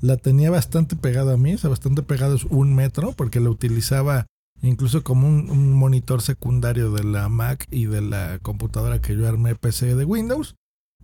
la 0.00 0.16
tenía 0.16 0.50
bastante 0.50 0.96
pegada 0.96 1.34
a 1.34 1.36
mí, 1.38 1.54
o 1.54 1.58
sea, 1.58 1.70
bastante 1.70 2.02
pegado 2.02 2.34
es 2.34 2.44
un 2.44 2.74
metro, 2.74 3.12
porque 3.12 3.40
la 3.40 3.48
utilizaba 3.48 4.26
incluso 4.60 5.02
como 5.02 5.26
un, 5.26 5.72
monitor 5.72 6.20
secundario 6.20 6.90
de 6.90 7.04
la 7.04 7.28
Mac 7.28 7.66
y 7.70 7.86
de 7.86 8.02
la 8.02 8.38
computadora 8.40 9.00
que 9.00 9.16
yo 9.16 9.26
armé 9.26 9.54
PC 9.54 9.94
de 9.94 10.04
Windows. 10.04 10.56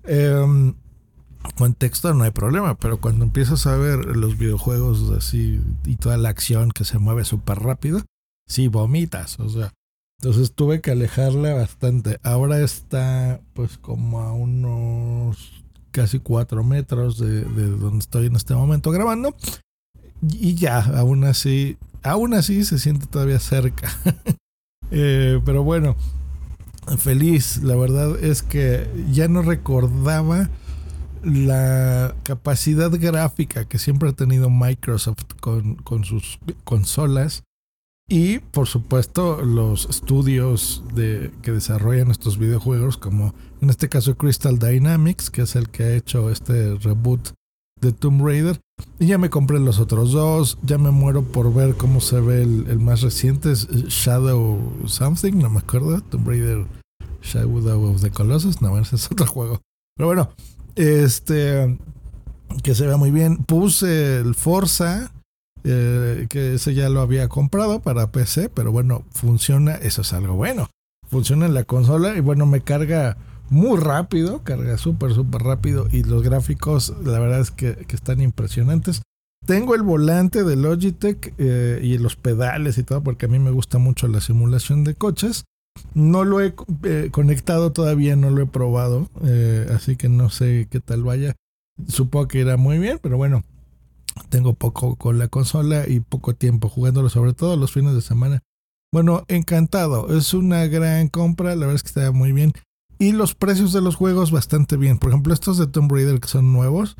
Eh, 0.04 0.72
con 1.56 1.74
texto 1.74 2.12
no 2.14 2.24
hay 2.24 2.30
problema, 2.30 2.76
pero 2.76 3.00
cuando 3.00 3.24
empiezas 3.24 3.66
a 3.66 3.76
ver 3.76 4.16
los 4.16 4.38
videojuegos 4.38 5.10
así 5.10 5.60
y 5.84 5.96
toda 5.96 6.16
la 6.16 6.28
acción 6.28 6.70
que 6.70 6.84
se 6.84 6.98
mueve 6.98 7.24
súper 7.24 7.58
rápido, 7.58 8.02
sí 8.46 8.68
vomitas, 8.68 9.38
o 9.40 9.48
sea. 9.48 9.72
Entonces 10.20 10.52
tuve 10.52 10.82
que 10.82 10.90
alejarla 10.90 11.54
bastante. 11.54 12.18
Ahora 12.22 12.60
está 12.60 13.40
pues 13.54 13.78
como 13.78 14.20
a 14.20 14.34
unos 14.34 15.64
casi 15.92 16.18
cuatro 16.18 16.62
metros 16.62 17.18
de, 17.18 17.42
donde 17.42 17.98
estoy 18.00 18.26
en 18.26 18.36
este 18.36 18.54
momento 18.54 18.90
grabando. 18.90 19.34
Y 20.22 20.54
ya, 20.56 20.80
aún 20.80 21.24
así, 21.24 21.78
aún 22.02 22.34
así 22.34 22.64
se 22.64 22.78
siente 22.78 23.06
todavía 23.06 23.38
cerca. 23.38 23.90
Eh, 24.92 25.40
pero 25.44 25.62
bueno, 25.62 25.94
feliz. 26.98 27.62
La 27.62 27.76
verdad 27.76 28.18
es 28.24 28.42
que 28.42 28.90
ya 29.12 29.28
no 29.28 29.40
recordaba 29.40 30.50
la 31.22 32.14
capacidad 32.22 32.90
gráfica 32.90 33.66
que 33.66 33.78
siempre 33.78 34.08
ha 34.08 34.12
tenido 34.12 34.50
Microsoft 34.50 35.34
con, 35.40 35.76
con 35.76 36.04
sus 36.04 36.38
consolas 36.64 37.42
y 38.12 38.40
por 38.40 38.66
supuesto 38.66 39.40
los 39.40 39.88
estudios 39.88 40.82
de, 40.94 41.30
que 41.42 41.52
desarrollan 41.52 42.10
estos 42.10 42.38
videojuegos 42.38 42.96
como 42.96 43.32
en 43.60 43.70
este 43.70 43.88
caso 43.88 44.16
Crystal 44.16 44.58
Dynamics 44.58 45.30
que 45.30 45.42
es 45.42 45.54
el 45.54 45.68
que 45.70 45.84
ha 45.84 45.94
hecho 45.94 46.28
este 46.28 46.74
reboot 46.74 47.30
de 47.80 47.92
Tomb 47.92 48.26
Raider. 48.26 48.60
Y 48.98 49.06
ya 49.06 49.16
me 49.16 49.30
compré 49.30 49.60
los 49.60 49.78
otros 49.78 50.10
dos 50.10 50.58
ya 50.62 50.76
me 50.76 50.90
muero 50.90 51.22
por 51.22 51.54
ver 51.54 51.76
cómo 51.76 52.00
se 52.00 52.20
ve 52.20 52.42
el, 52.42 52.80
más 52.80 53.02
reciente 53.02 53.52
es 53.52 53.68
Shadow 53.68 54.58
Something 54.86 55.34
no 55.34 55.48
me 55.48 55.60
acuerdo 55.60 56.00
Tomb 56.00 56.26
Raider 56.26 56.66
Shadow 57.22 57.92
of 57.94 58.02
the 58.02 58.10
Colossus 58.10 58.60
no 58.60 58.76
ese 58.76 58.96
es 58.96 59.06
otro 59.12 59.26
juego. 59.28 59.60
Pero 59.96 60.08
bueno 60.08 60.30
este, 60.76 61.78
que 62.62 62.74
se 62.74 62.86
ve 62.86 62.96
muy 62.96 63.10
bien. 63.10 63.38
Puse 63.38 64.18
el 64.18 64.34
Forza, 64.34 65.12
eh, 65.64 66.26
que 66.28 66.54
ese 66.54 66.74
ya 66.74 66.88
lo 66.88 67.00
había 67.00 67.28
comprado 67.28 67.80
para 67.80 68.10
PC, 68.10 68.48
pero 68.48 68.72
bueno, 68.72 69.04
funciona, 69.12 69.74
eso 69.74 70.02
es 70.02 70.12
algo 70.12 70.34
bueno. 70.34 70.68
Funciona 71.08 71.46
en 71.46 71.54
la 71.54 71.64
consola 71.64 72.16
y 72.16 72.20
bueno, 72.20 72.46
me 72.46 72.60
carga 72.60 73.16
muy 73.50 73.78
rápido, 73.78 74.42
carga 74.44 74.78
súper, 74.78 75.12
súper 75.12 75.42
rápido 75.42 75.88
y 75.90 76.04
los 76.04 76.22
gráficos, 76.22 76.94
la 77.04 77.18
verdad 77.18 77.40
es 77.40 77.50
que, 77.50 77.86
están 77.88 78.20
impresionantes. 78.20 79.02
Tengo 79.44 79.74
el 79.74 79.82
volante 79.82 80.44
de 80.44 80.54
Logitech 80.54 81.34
eh, 81.38 81.80
y 81.82 81.98
los 81.98 82.14
pedales 82.14 82.78
y 82.78 82.84
todo, 82.84 83.02
porque 83.02 83.26
a 83.26 83.28
mí 83.28 83.38
me 83.38 83.50
gusta 83.50 83.78
mucho 83.78 84.06
la 84.06 84.20
simulación 84.20 84.84
de 84.84 84.94
coches. 84.94 85.44
No 85.94 86.24
lo 86.24 86.40
he 86.40 86.54
eh, 86.84 87.08
conectado 87.10 87.72
todavía, 87.72 88.16
no 88.16 88.30
lo 88.30 88.42
he 88.42 88.46
probado, 88.46 89.08
eh, 89.24 89.66
así 89.74 89.96
que 89.96 90.08
no 90.08 90.30
sé 90.30 90.68
qué 90.70 90.80
tal 90.80 91.02
vaya. 91.02 91.34
Supongo 91.88 92.28
que 92.28 92.40
irá 92.40 92.56
muy 92.56 92.78
bien, 92.78 92.98
pero 93.02 93.16
bueno, 93.16 93.42
tengo 94.28 94.54
poco 94.54 94.96
con 94.96 95.18
la 95.18 95.28
consola 95.28 95.88
y 95.88 96.00
poco 96.00 96.34
tiempo 96.34 96.68
jugándolo, 96.68 97.08
sobre 97.08 97.32
todo 97.32 97.56
los 97.56 97.72
fines 97.72 97.94
de 97.94 98.02
semana. 98.02 98.40
Bueno, 98.92 99.24
encantado, 99.28 100.16
es 100.16 100.34
una 100.34 100.66
gran 100.66 101.08
compra, 101.08 101.54
la 101.54 101.66
verdad 101.66 101.76
es 101.76 101.82
que 101.82 101.88
está 101.88 102.12
muy 102.12 102.32
bien. 102.32 102.52
Y 102.98 103.12
los 103.12 103.34
precios 103.34 103.72
de 103.72 103.80
los 103.80 103.96
juegos 103.96 104.30
bastante 104.30 104.76
bien. 104.76 104.98
Por 104.98 105.10
ejemplo, 105.10 105.32
estos 105.32 105.58
de 105.58 105.66
Tomb 105.66 105.90
Raider 105.90 106.20
que 106.20 106.28
son 106.28 106.52
nuevos, 106.52 106.96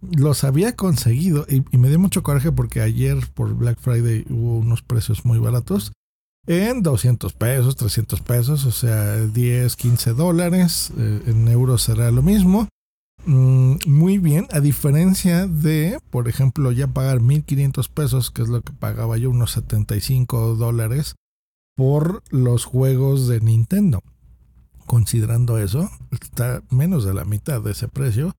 los 0.00 0.44
había 0.44 0.76
conseguido 0.76 1.44
y, 1.48 1.64
y 1.72 1.78
me 1.78 1.88
dio 1.88 1.98
mucho 1.98 2.22
coraje 2.22 2.52
porque 2.52 2.80
ayer 2.80 3.18
por 3.34 3.54
Black 3.54 3.78
Friday 3.80 4.24
hubo 4.30 4.58
unos 4.58 4.82
precios 4.82 5.24
muy 5.24 5.38
baratos 5.38 5.92
en 6.46 6.82
200 6.82 7.32
pesos, 7.32 7.76
300 7.76 8.20
pesos, 8.20 8.64
o 8.64 8.70
sea, 8.70 9.16
10, 9.16 9.76
15 9.76 10.14
dólares. 10.14 10.92
Eh, 10.96 11.22
en 11.26 11.48
euros 11.48 11.82
será 11.82 12.10
lo 12.10 12.22
mismo. 12.22 12.68
Mm, 13.26 13.76
muy 13.86 14.18
bien, 14.18 14.46
a 14.50 14.60
diferencia 14.60 15.46
de, 15.46 15.98
por 16.10 16.28
ejemplo, 16.28 16.72
ya 16.72 16.86
pagar 16.86 17.20
1500 17.20 17.88
pesos, 17.88 18.30
que 18.30 18.42
es 18.42 18.48
lo 18.48 18.62
que 18.62 18.72
pagaba 18.72 19.18
yo, 19.18 19.30
unos 19.30 19.52
75 19.52 20.56
dólares 20.56 21.14
por 21.76 22.22
los 22.30 22.64
juegos 22.64 23.28
de 23.28 23.40
Nintendo. 23.40 24.02
Considerando 24.86 25.58
eso, 25.58 25.90
está 26.10 26.62
menos 26.70 27.04
de 27.04 27.14
la 27.14 27.24
mitad 27.24 27.60
de 27.60 27.72
ese 27.72 27.88
precio. 27.88 28.32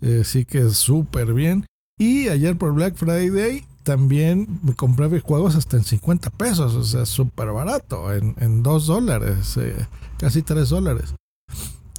Eh, 0.00 0.22
sí 0.24 0.44
que 0.44 0.66
es 0.66 0.74
súper 0.76 1.32
bien. 1.32 1.66
Y 1.98 2.28
ayer 2.28 2.56
por 2.56 2.74
Black 2.74 2.94
Friday 2.96 3.64
también 3.86 4.58
me 4.64 4.74
compré 4.74 5.20
juegos 5.20 5.54
hasta 5.54 5.76
en 5.76 5.84
50 5.84 6.30
pesos, 6.30 6.74
o 6.74 6.82
sea, 6.82 7.06
súper 7.06 7.52
barato, 7.52 8.12
en, 8.12 8.34
en 8.40 8.64
2 8.64 8.86
dólares, 8.88 9.56
eh, 9.58 9.76
casi 10.18 10.42
3 10.42 10.68
dólares. 10.68 11.14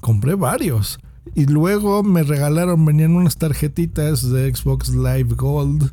Compré 0.02 0.36
varios. 0.36 1.00
Y 1.34 1.46
luego 1.46 2.04
me 2.04 2.24
regalaron, 2.24 2.84
venían 2.86 3.16
unas 3.16 3.38
tarjetitas 3.38 4.30
de 4.30 4.54
Xbox 4.54 4.90
Live 4.90 5.36
Gold, 5.36 5.90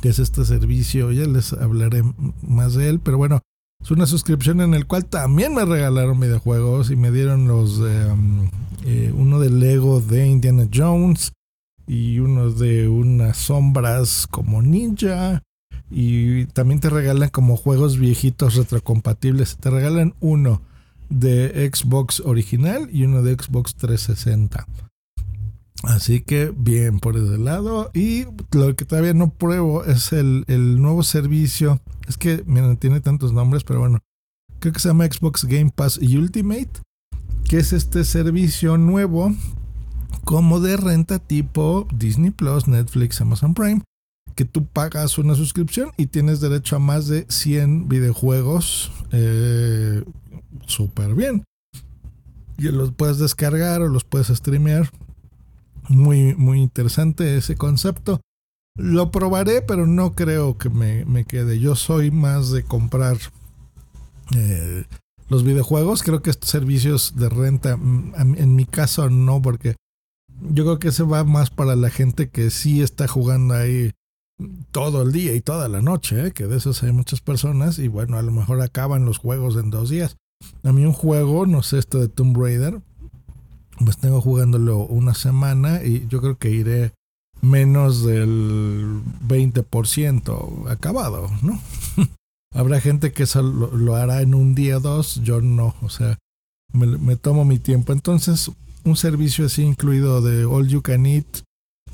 que 0.00 0.08
es 0.08 0.18
este 0.18 0.42
servicio, 0.46 1.12
ya 1.12 1.26
les 1.26 1.52
hablaré 1.52 2.02
más 2.40 2.72
de 2.72 2.88
él, 2.88 2.98
pero 2.98 3.18
bueno, 3.18 3.40
es 3.82 3.90
una 3.90 4.06
suscripción 4.06 4.62
en 4.62 4.72
el 4.72 4.86
cual 4.86 5.04
también 5.04 5.54
me 5.54 5.66
regalaron 5.66 6.18
videojuegos 6.18 6.90
y 6.90 6.96
me 6.96 7.10
dieron 7.10 7.46
los, 7.46 7.76
um, 7.76 8.48
eh, 8.86 9.12
uno 9.14 9.38
de 9.38 9.50
Lego 9.50 10.00
de 10.00 10.26
Indiana 10.26 10.66
Jones, 10.72 11.32
y 11.86 12.18
uno 12.18 12.50
de 12.50 12.88
unas 12.88 13.36
sombras 13.36 14.26
como 14.30 14.62
ninja 14.62 15.42
y 15.90 16.46
también 16.46 16.80
te 16.80 16.90
regalan 16.90 17.28
como 17.28 17.56
juegos 17.56 17.98
viejitos 17.98 18.56
retrocompatibles. 18.56 19.56
Te 19.58 19.70
regalan 19.70 20.14
uno 20.20 20.62
de 21.08 21.70
Xbox 21.72 22.20
original 22.20 22.88
y 22.92 23.04
uno 23.04 23.22
de 23.22 23.34
Xbox 23.34 23.74
360. 23.76 24.66
Así 25.84 26.22
que 26.22 26.52
bien 26.56 26.98
por 26.98 27.16
ese 27.16 27.38
lado. 27.38 27.90
Y 27.94 28.24
lo 28.52 28.74
que 28.74 28.84
todavía 28.84 29.14
no 29.14 29.30
pruebo 29.30 29.84
es 29.84 30.12
el, 30.12 30.44
el 30.48 30.80
nuevo 30.80 31.02
servicio. 31.02 31.80
Es 32.08 32.16
que, 32.16 32.42
miren, 32.46 32.76
tiene 32.76 33.00
tantos 33.00 33.32
nombres, 33.32 33.64
pero 33.64 33.80
bueno. 33.80 34.00
Creo 34.60 34.72
que 34.72 34.80
se 34.80 34.88
llama 34.88 35.04
Xbox 35.04 35.44
Game 35.44 35.70
Pass 35.74 35.98
Ultimate. 35.98 36.70
Que 37.48 37.58
es 37.58 37.72
este 37.74 38.04
servicio 38.04 38.78
nuevo 38.78 39.34
como 40.24 40.60
de 40.60 40.76
renta 40.76 41.18
tipo 41.18 41.86
Disney 41.94 42.30
Plus, 42.30 42.66
Netflix, 42.66 43.20
Amazon 43.20 43.54
Prime, 43.54 43.82
que 44.34 44.44
tú 44.44 44.66
pagas 44.66 45.18
una 45.18 45.34
suscripción 45.34 45.92
y 45.96 46.06
tienes 46.06 46.40
derecho 46.40 46.76
a 46.76 46.80
más 46.80 47.06
de 47.06 47.26
100 47.28 47.88
videojuegos 47.88 48.90
eh, 49.12 50.02
súper 50.66 51.14
bien. 51.14 51.44
Y 52.58 52.64
los 52.64 52.92
puedes 52.92 53.18
descargar 53.18 53.82
o 53.82 53.88
los 53.88 54.04
puedes 54.04 54.28
streamear. 54.28 54.90
Muy, 55.88 56.34
muy 56.34 56.62
interesante 56.62 57.36
ese 57.36 57.56
concepto. 57.56 58.20
Lo 58.76 59.10
probaré, 59.10 59.60
pero 59.62 59.86
no 59.86 60.14
creo 60.14 60.56
que 60.56 60.70
me, 60.70 61.24
quede. 61.24 61.60
Yo 61.60 61.76
soy 61.76 62.10
más 62.10 62.50
de 62.50 62.64
comprar 62.64 63.18
eh, 64.34 64.84
los 65.28 65.44
videojuegos. 65.44 66.02
Creo 66.02 66.22
que 66.22 66.30
estos 66.30 66.50
servicios 66.50 67.14
de 67.16 67.28
renta, 67.28 67.76
mm, 67.76 68.14
en 68.36 68.56
mi 68.56 68.64
caso 68.64 69.10
no, 69.10 69.42
porque 69.42 69.76
yo 70.50 70.64
creo 70.64 70.78
que 70.78 70.88
ese 70.88 71.02
va 71.02 71.24
más 71.24 71.50
para 71.50 71.76
la 71.76 71.90
gente 71.90 72.28
que 72.28 72.50
sí 72.50 72.82
está 72.82 73.08
jugando 73.08 73.54
ahí 73.54 73.92
todo 74.72 75.02
el 75.02 75.12
día 75.12 75.34
y 75.34 75.40
toda 75.40 75.68
la 75.68 75.80
noche, 75.80 76.26
¿eh? 76.26 76.32
que 76.32 76.46
de 76.46 76.56
esos 76.56 76.82
hay 76.82 76.92
muchas 76.92 77.20
personas 77.20 77.78
y 77.78 77.88
bueno, 77.88 78.18
a 78.18 78.22
lo 78.22 78.32
mejor 78.32 78.60
acaban 78.60 79.04
los 79.04 79.18
juegos 79.18 79.56
en 79.56 79.70
dos 79.70 79.90
días. 79.90 80.16
A 80.62 80.72
mí 80.72 80.84
un 80.84 80.92
juego, 80.92 81.46
no 81.46 81.62
sé, 81.62 81.78
esto 81.78 82.00
de 82.00 82.08
Tomb 82.08 82.36
Raider, 82.36 82.80
pues 83.84 83.96
tengo 83.98 84.20
jugándolo 84.20 84.78
una 84.78 85.14
semana 85.14 85.82
y 85.82 86.06
yo 86.08 86.20
creo 86.20 86.36
que 86.36 86.50
iré 86.50 86.92
menos 87.40 88.04
del 88.04 89.00
20% 89.26 90.70
acabado, 90.70 91.30
¿no? 91.42 91.60
Habrá 92.52 92.80
gente 92.80 93.12
que 93.12 93.24
eso 93.24 93.42
lo, 93.42 93.96
hará 93.96 94.22
en 94.22 94.34
un 94.34 94.54
día 94.54 94.76
o 94.76 94.80
dos, 94.80 95.20
yo 95.22 95.40
no, 95.40 95.74
o 95.82 95.88
sea, 95.88 96.18
me 96.72 97.16
tomo 97.16 97.44
mi 97.44 97.58
tiempo. 97.58 97.92
Entonces, 97.92 98.50
un 98.84 98.96
servicio 98.96 99.46
así 99.46 99.62
incluido 99.62 100.20
de 100.20 100.44
all 100.44 100.68
you 100.68 100.82
can 100.82 101.06
eat, 101.06 101.26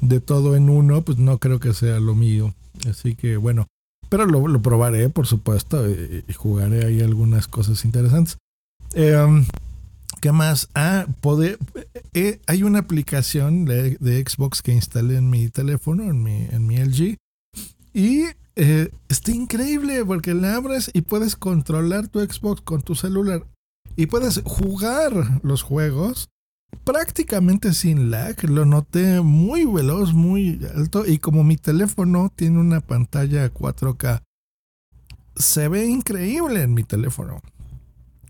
de 0.00 0.20
todo 0.20 0.56
en 0.56 0.68
uno, 0.68 1.02
pues 1.02 1.18
no 1.18 1.38
creo 1.38 1.60
que 1.60 1.74
sea 1.74 2.00
lo 2.00 2.14
mío. 2.14 2.54
Así 2.88 3.14
que 3.14 3.36
bueno, 3.36 3.66
pero 4.08 4.26
lo, 4.26 4.60
probaré, 4.60 5.08
por 5.08 5.26
supuesto, 5.26 5.88
y, 5.88 6.24
jugaré 6.34 6.84
ahí 6.84 7.00
algunas 7.00 7.46
cosas 7.46 7.84
interesantes. 7.84 8.38
Em, 8.94 9.46
¿Qué 10.20 10.32
más? 10.32 10.68
Ah, 10.74 11.06
poder, 11.20 11.58
eh, 12.12 12.40
hay 12.46 12.62
una 12.62 12.80
aplicación 12.80 13.64
de, 13.64 13.96
Xbox 14.26 14.62
que 14.62 14.72
instalé 14.72 15.16
en 15.16 15.30
mi 15.30 15.48
teléfono, 15.48 16.02
en 16.02 16.22
mi, 16.22 16.46
en 16.50 16.66
mi 16.66 16.76
LG. 16.76 17.16
Y 17.94 18.24
eh, 18.56 18.90
está 19.08 19.30
increíble 19.30 20.04
porque 20.04 20.34
la 20.34 20.56
abres 20.56 20.90
y 20.92 21.02
puedes 21.02 21.36
controlar 21.36 22.08
tu 22.08 22.20
Xbox 22.20 22.60
con 22.62 22.82
tu 22.82 22.96
celular. 22.96 23.46
Y 23.96 24.06
puedes 24.06 24.42
jugar 24.44 25.40
los 25.42 25.62
juegos 25.62 26.28
prácticamente 26.84 27.72
sin 27.72 28.10
lag. 28.10 28.36
Lo 28.48 28.64
noté 28.64 29.20
muy 29.20 29.64
veloz, 29.64 30.12
muy 30.12 30.60
alto. 30.74 31.06
Y 31.06 31.18
como 31.18 31.44
mi 31.44 31.56
teléfono 31.56 32.32
tiene 32.34 32.58
una 32.58 32.80
pantalla 32.80 33.52
4K, 33.52 34.22
se 35.36 35.68
ve 35.68 35.86
increíble 35.86 36.62
en 36.62 36.74
mi 36.74 36.84
teléfono. 36.84 37.42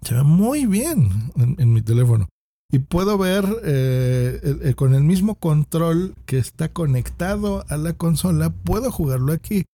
Se 0.02 0.14
ve 0.14 0.22
muy 0.22 0.66
bien 0.66 1.10
en, 1.36 1.72
mi 1.72 1.82
teléfono. 1.82 2.28
Y 2.72 2.78
puedo 2.78 3.18
ver 3.18 3.44
eh, 3.64 4.74
con 4.76 4.94
el 4.94 5.02
mismo 5.02 5.34
control 5.34 6.14
que 6.24 6.38
está 6.38 6.68
conectado 6.68 7.64
a 7.68 7.76
la 7.76 7.94
consola, 7.94 8.50
puedo 8.50 8.92
jugarlo 8.92 9.32
aquí. 9.32 9.64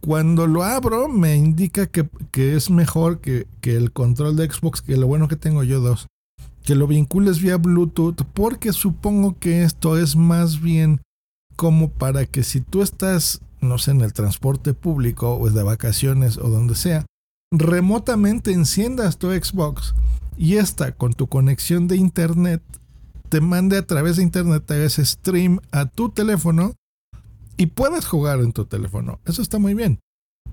Cuando 0.00 0.46
lo 0.46 0.62
abro, 0.62 1.08
me 1.08 1.36
indica 1.36 1.86
que, 1.86 2.08
es 2.34 2.70
mejor 2.70 3.20
que, 3.20 3.46
que, 3.60 3.76
el 3.76 3.92
control 3.92 4.36
de 4.36 4.48
Xbox, 4.48 4.80
que 4.80 4.96
lo 4.96 5.08
bueno 5.08 5.28
que 5.28 5.36
tengo 5.36 5.64
yo 5.64 5.80
dos, 5.80 6.06
que 6.64 6.74
lo 6.74 6.86
vincules 6.86 7.40
vía 7.40 7.56
Bluetooth, 7.56 8.22
porque 8.34 8.72
supongo 8.72 9.38
que 9.38 9.64
esto 9.64 9.98
es 9.98 10.16
más 10.16 10.60
bien 10.60 11.00
como 11.56 11.90
para 11.90 12.26
que 12.26 12.42
si 12.42 12.60
tú 12.60 12.82
estás, 12.82 13.40
no 13.60 13.78
sé, 13.78 13.90
en 13.90 14.00
el 14.00 14.12
transporte 14.12 14.74
público 14.74 15.36
o 15.36 15.50
de 15.50 15.62
vacaciones 15.62 16.38
o 16.38 16.48
donde 16.48 16.74
sea, 16.74 17.06
remotamente 17.52 18.52
enciendas 18.52 19.18
tu 19.18 19.30
Xbox 19.30 19.94
y 20.38 20.56
esta 20.56 20.92
con 20.92 21.12
tu 21.12 21.26
conexión 21.26 21.88
de 21.88 21.96
internet 21.96 22.62
te 23.28 23.40
mande 23.40 23.78
a 23.78 23.86
través 23.86 24.16
de 24.16 24.22
internet 24.22 24.70
a 24.70 24.76
ese 24.76 25.04
stream 25.04 25.60
a 25.70 25.86
tu 25.86 26.10
teléfono 26.10 26.74
y 27.56 27.66
puedes 27.66 28.06
jugar 28.06 28.40
en 28.40 28.52
tu 28.52 28.64
teléfono. 28.64 29.20
Eso 29.24 29.42
está 29.42 29.58
muy 29.58 29.74
bien. 29.74 30.00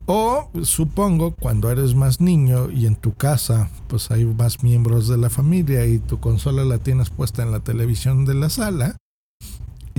O 0.06 0.50
supongo 0.64 1.36
cuando 1.36 1.70
eres 1.70 1.94
más 1.94 2.20
niño 2.20 2.72
y 2.72 2.88
en 2.88 2.96
tu 2.96 3.14
casa 3.14 3.70
pues 3.88 4.10
hay 4.10 4.26
más 4.26 4.64
miembros 4.64 5.08
de 5.08 5.18
la 5.18 5.30
familia 5.30 5.86
y 5.86 6.00
tu 6.00 6.20
consola 6.20 6.64
la 6.66 6.80
tienes 6.80 7.10
puesta 7.10 7.44
en 7.44 7.52
la 7.52 7.60
televisión 7.60 8.26
de 8.26 8.34
la 8.34 8.50
sala 8.50 8.98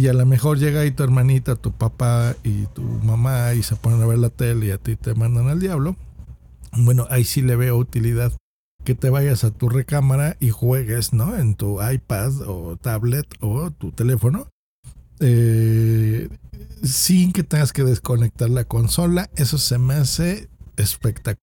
y 0.00 0.08
a 0.08 0.14
lo 0.14 0.24
mejor 0.24 0.58
llega 0.58 0.80
ahí 0.80 0.92
tu 0.92 1.02
hermanita, 1.02 1.56
tu 1.56 1.72
papá 1.72 2.34
y 2.42 2.64
tu 2.68 2.80
mamá 2.80 3.52
y 3.52 3.62
se 3.62 3.76
ponen 3.76 4.00
a 4.00 4.06
ver 4.06 4.18
la 4.18 4.30
tele 4.30 4.66
y 4.66 4.70
a 4.70 4.78
ti 4.78 4.96
te 4.96 5.14
mandan 5.14 5.48
al 5.48 5.60
diablo. 5.60 5.94
Bueno, 6.72 7.06
ahí 7.10 7.24
sí 7.24 7.42
le 7.42 7.54
veo 7.54 7.76
utilidad 7.76 8.32
que 8.82 8.94
te 8.94 9.10
vayas 9.10 9.44
a 9.44 9.50
tu 9.50 9.68
recámara 9.68 10.38
y 10.40 10.48
juegues, 10.48 11.12
¿no? 11.12 11.36
En 11.36 11.54
tu 11.54 11.82
iPad 11.82 12.32
o 12.46 12.78
tablet 12.80 13.26
o 13.40 13.70
tu 13.72 13.92
teléfono. 13.92 14.48
Eh, 15.18 16.30
sin 16.82 17.32
que 17.32 17.42
tengas 17.42 17.72
que 17.72 17.84
desconectar 17.84 18.50
la 18.50 18.64
consola. 18.64 19.30
Eso 19.36 19.58
se 19.58 19.78
me 19.78 19.94
hace 19.94 20.48
espectacular. 20.76 21.38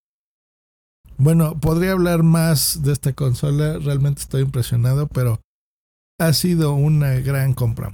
Bueno, 1.17 1.59
podría 1.59 1.93
hablar 1.93 2.23
más 2.23 2.83
de 2.83 2.93
esta 2.93 3.13
consola. 3.13 3.79
Realmente 3.79 4.21
estoy 4.21 4.43
impresionado, 4.43 5.07
pero 5.07 5.41
ha 6.19 6.33
sido 6.33 6.73
una 6.73 7.13
gran 7.15 7.53
compra. 7.53 7.91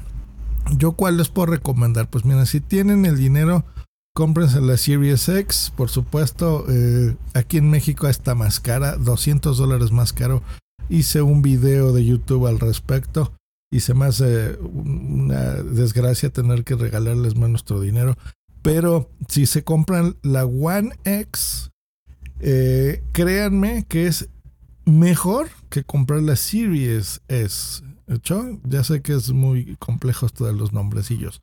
¿Yo 0.77 0.93
cuál 0.93 1.17
les 1.17 1.29
puedo 1.29 1.47
recomendar? 1.47 2.09
Pues 2.09 2.25
mira, 2.25 2.45
si 2.45 2.59
tienen 2.59 3.05
el 3.05 3.17
dinero, 3.17 3.65
cómprense 4.13 4.61
la 4.61 4.77
Series 4.77 5.29
X. 5.29 5.71
Por 5.75 5.89
supuesto, 5.89 6.65
eh, 6.69 7.15
aquí 7.33 7.57
en 7.57 7.69
México 7.69 8.07
está 8.07 8.35
más 8.35 8.59
cara, 8.59 8.97
200 8.97 9.57
dólares 9.57 9.91
más 9.91 10.11
caro. 10.11 10.41
Hice 10.89 11.21
un 11.21 11.41
video 11.41 11.93
de 11.93 12.05
YouTube 12.05 12.47
al 12.47 12.59
respecto 12.59 13.33
y 13.73 13.79
se 13.79 13.95
me 13.95 14.05
hace 14.05 14.55
una 14.59 15.55
desgracia 15.55 16.29
tener 16.29 16.63
que 16.63 16.75
regalarles 16.75 17.35
más 17.35 17.49
nuestro 17.49 17.81
dinero. 17.81 18.15
Pero 18.61 19.09
si 19.27 19.47
se 19.47 19.63
compran 19.63 20.15
la 20.21 20.45
One 20.45 20.91
X, 21.05 21.71
eh, 22.39 23.03
créanme 23.13 23.85
que 23.89 24.05
es 24.05 24.29
mejor 24.85 25.49
que 25.69 25.83
comprar 25.83 26.21
la 26.21 26.35
Series 26.35 27.21
S. 27.27 27.81
¿Hecho? 28.05 28.59
Ya 28.63 28.83
sé 28.83 29.01
que 29.01 29.13
es 29.13 29.31
muy 29.31 29.75
complejo 29.77 30.27
esto 30.27 30.45
de 30.45 30.53
los 30.53 30.71
nombrecillos. 30.71 31.41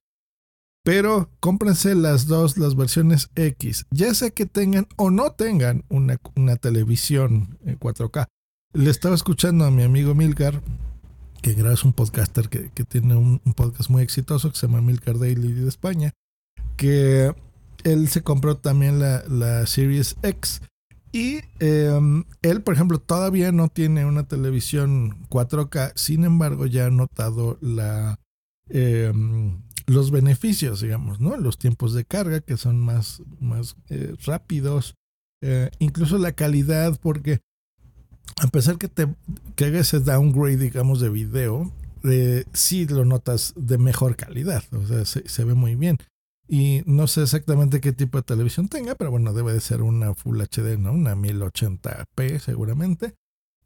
Pero 0.84 1.30
cómprense 1.40 1.96
las 1.96 2.28
dos, 2.28 2.56
las 2.58 2.76
versiones 2.76 3.28
X. 3.34 3.86
Ya 3.90 4.14
sea 4.14 4.30
que 4.30 4.46
tengan 4.46 4.86
o 4.94 5.10
no 5.10 5.32
tengan 5.32 5.82
una, 5.88 6.20
una 6.36 6.54
televisión 6.54 7.58
en 7.64 7.76
4K. 7.76 8.28
Le 8.72 8.88
estaba 8.88 9.16
escuchando 9.16 9.64
a 9.64 9.72
mi 9.72 9.82
amigo 9.82 10.14
Milgar 10.14 10.62
que 11.40 11.50
es 11.50 11.84
un 11.84 11.92
podcaster 11.92 12.48
que, 12.48 12.68
tiene 12.84 13.16
un, 13.16 13.40
podcast 13.54 13.90
muy 13.90 14.02
exitoso 14.02 14.50
que 14.50 14.58
se 14.58 14.66
llama 14.66 14.80
Milcar 14.80 15.18
Daily 15.18 15.52
de 15.52 15.68
España, 15.68 16.12
que 16.76 17.34
él 17.84 18.08
se 18.08 18.22
compró 18.22 18.56
también 18.56 18.98
la, 19.00 19.66
Series 19.66 20.16
X. 20.22 20.62
Y 21.12 21.40
em, 21.58 22.24
él, 22.42 22.62
por 22.62 22.74
ejemplo, 22.74 23.00
todavía 23.00 23.50
no 23.50 23.68
tiene 23.68 24.04
una 24.04 24.28
televisión 24.28 25.26
4K, 25.28 25.92
sin 25.96 26.24
embargo, 26.24 26.66
ya 26.66 26.86
ha 26.86 26.90
notado 26.90 27.58
la, 27.60 28.20
em, 28.68 29.60
los 29.86 30.12
beneficios, 30.12 30.80
digamos, 30.80 31.20
¿no? 31.20 31.36
Los 31.36 31.58
tiempos 31.58 31.94
de 31.94 32.04
carga 32.04 32.40
que 32.40 32.56
son 32.56 32.78
más, 32.78 33.22
más 33.40 33.76
eh, 33.88 34.14
rápidos, 34.24 34.94
eh, 35.42 35.70
incluso 35.80 36.16
la 36.18 36.32
calidad, 36.32 36.98
porque 37.02 37.40
a 38.40 38.46
pesar 38.48 38.78
que 38.78 38.88
te 38.88 39.08
que 39.56 39.66
haga 39.66 39.80
ese 39.80 40.00
downgrade, 40.00 40.56
digamos, 40.56 41.00
de 41.00 41.10
video, 41.10 41.70
eh, 42.04 42.44
sí 42.52 42.86
lo 42.86 43.04
notas 43.04 43.52
de 43.56 43.78
mejor 43.78 44.16
calidad. 44.16 44.62
O 44.72 44.86
sea, 44.86 45.04
se, 45.04 45.44
ve 45.44 45.54
muy 45.54 45.74
bien. 45.74 45.98
Y 46.48 46.82
no 46.86 47.06
sé 47.06 47.22
exactamente 47.22 47.80
qué 47.80 47.92
tipo 47.92 48.18
de 48.18 48.24
televisión 48.24 48.68
tenga, 48.68 48.94
pero 48.94 49.10
bueno, 49.10 49.32
debe 49.32 49.52
de 49.52 49.60
ser 49.60 49.82
una 49.82 50.14
Full 50.14 50.40
HD, 50.40 50.78
¿no? 50.78 50.92
Una 50.92 51.14
1080p 51.14 52.38
seguramente. 52.40 53.14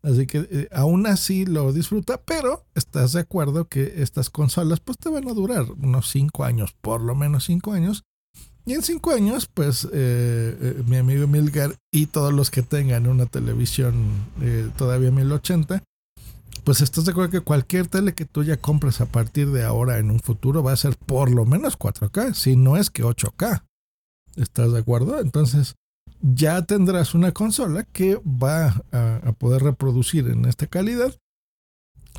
Así 0.02 0.26
que 0.26 0.46
eh, 0.50 0.68
aún 0.70 1.06
así 1.06 1.46
lo 1.46 1.72
disfruta, 1.72 2.20
pero 2.20 2.66
estás 2.74 3.14
de 3.14 3.20
acuerdo 3.20 3.68
que 3.68 4.02
estas 4.02 4.28
consolas 4.28 4.80
pues 4.80 4.98
te 4.98 5.08
van 5.08 5.26
a 5.28 5.32
durar 5.32 5.64
unos 5.78 6.10
5 6.10 6.44
años, 6.44 6.74
por 6.82 7.00
lo 7.00 7.14
menos 7.14 7.44
5 7.44 7.72
años. 7.72 8.04
Y 8.66 8.72
en 8.72 8.82
cinco 8.82 9.10
años, 9.10 9.46
pues 9.52 9.84
eh, 9.84 9.88
eh, 9.92 10.82
mi 10.86 10.96
amigo 10.96 11.26
Milgar 11.26 11.76
y 11.92 12.06
todos 12.06 12.32
los 12.32 12.50
que 12.50 12.62
tengan 12.62 13.06
una 13.06 13.26
televisión 13.26 14.26
eh, 14.40 14.70
todavía 14.76 15.10
1080, 15.10 15.82
pues 16.64 16.80
estás 16.80 17.04
de 17.04 17.10
acuerdo 17.10 17.30
que 17.30 17.40
cualquier 17.42 17.88
tele 17.88 18.14
que 18.14 18.24
tú 18.24 18.42
ya 18.42 18.56
compres 18.56 19.02
a 19.02 19.06
partir 19.06 19.50
de 19.50 19.64
ahora 19.64 19.98
en 19.98 20.10
un 20.10 20.18
futuro 20.18 20.62
va 20.62 20.72
a 20.72 20.76
ser 20.76 20.96
por 20.96 21.30
lo 21.30 21.44
menos 21.44 21.78
4K, 21.78 22.32
si 22.32 22.56
no 22.56 22.78
es 22.78 22.88
que 22.88 23.04
8K. 23.04 23.64
¿Estás 24.36 24.72
de 24.72 24.78
acuerdo? 24.78 25.20
Entonces 25.20 25.74
ya 26.22 26.62
tendrás 26.62 27.14
una 27.14 27.32
consola 27.32 27.84
que 27.84 28.18
va 28.24 28.82
a, 28.92 29.16
a 29.16 29.32
poder 29.32 29.62
reproducir 29.62 30.28
en 30.28 30.46
esta 30.46 30.66
calidad. 30.66 31.14